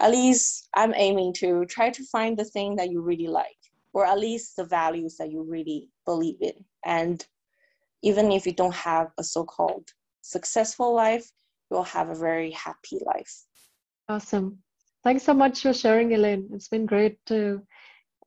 at 0.00 0.10
least 0.10 0.68
i'm 0.74 0.94
aiming 0.94 1.32
to 1.32 1.66
try 1.66 1.90
to 1.90 2.02
find 2.04 2.38
the 2.38 2.44
thing 2.44 2.74
that 2.74 2.90
you 2.90 3.02
really 3.02 3.28
like 3.28 3.58
or 3.92 4.06
at 4.06 4.18
least 4.18 4.56
the 4.56 4.64
values 4.64 5.16
that 5.18 5.30
you 5.30 5.42
really 5.42 5.88
believe 6.04 6.40
in. 6.40 6.64
And 6.84 7.24
even 8.02 8.32
if 8.32 8.44
you 8.44 8.52
don't 8.52 8.74
have 8.74 9.12
a 9.18 9.24
so-called 9.24 9.88
successful 10.22 10.94
life 10.94 11.30
you'll 11.70 11.84
have 11.84 12.08
a 12.08 12.14
very 12.14 12.50
happy 12.50 12.98
life. 13.04 13.44
Awesome. 14.08 14.58
Thanks 15.02 15.22
so 15.22 15.34
much 15.34 15.62
for 15.62 15.72
sharing 15.72 16.12
elaine. 16.12 16.48
It's 16.52 16.68
been 16.68 16.86
great 16.86 17.18
to 17.26 17.62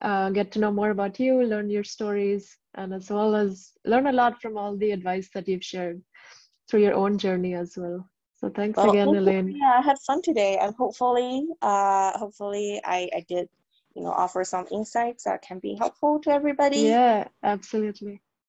uh, 0.01 0.29
get 0.29 0.51
to 0.51 0.60
know 0.60 0.71
more 0.71 0.91
about 0.91 1.19
you 1.19 1.43
learn 1.43 1.69
your 1.69 1.83
stories 1.83 2.57
and 2.75 2.93
as 2.93 3.10
well 3.10 3.36
as 3.36 3.71
learn 3.86 4.07
a 4.07 4.12
lot 4.12 4.41
from 4.41 4.57
all 4.57 4.77
the 4.77 4.91
advice 4.91 5.29
that 5.33 5.47
you've 5.47 5.63
shared 5.63 6.01
through 6.69 6.81
your 6.81 6.93
own 6.93 7.17
journey 7.17 7.53
as 7.53 7.77
well. 7.77 8.07
So 8.36 8.49
thanks 8.49 8.77
well, 8.77 8.89
again 8.89 9.07
elaine. 9.15 9.55
yeah 9.60 9.79
i 9.79 9.81
had 9.81 9.97
fun 10.05 10.21
today 10.21 10.57
and 10.57 10.75
hopefully 10.75 11.47
uh 11.63 12.15
hopefully 12.17 12.79
i 12.86 13.10
i 13.15 13.25
did 13.27 13.47
you 13.95 14.03
know 14.03 14.12
offer 14.12 14.43
some 14.43 14.67
insights 14.71 15.23
that 15.23 15.41
can 15.41 15.57
be 15.60 15.75
helpful 15.75 16.19
to 16.19 16.29
everybody. 16.29 16.77
Yeah 16.77 17.27
absolutely 17.43 18.21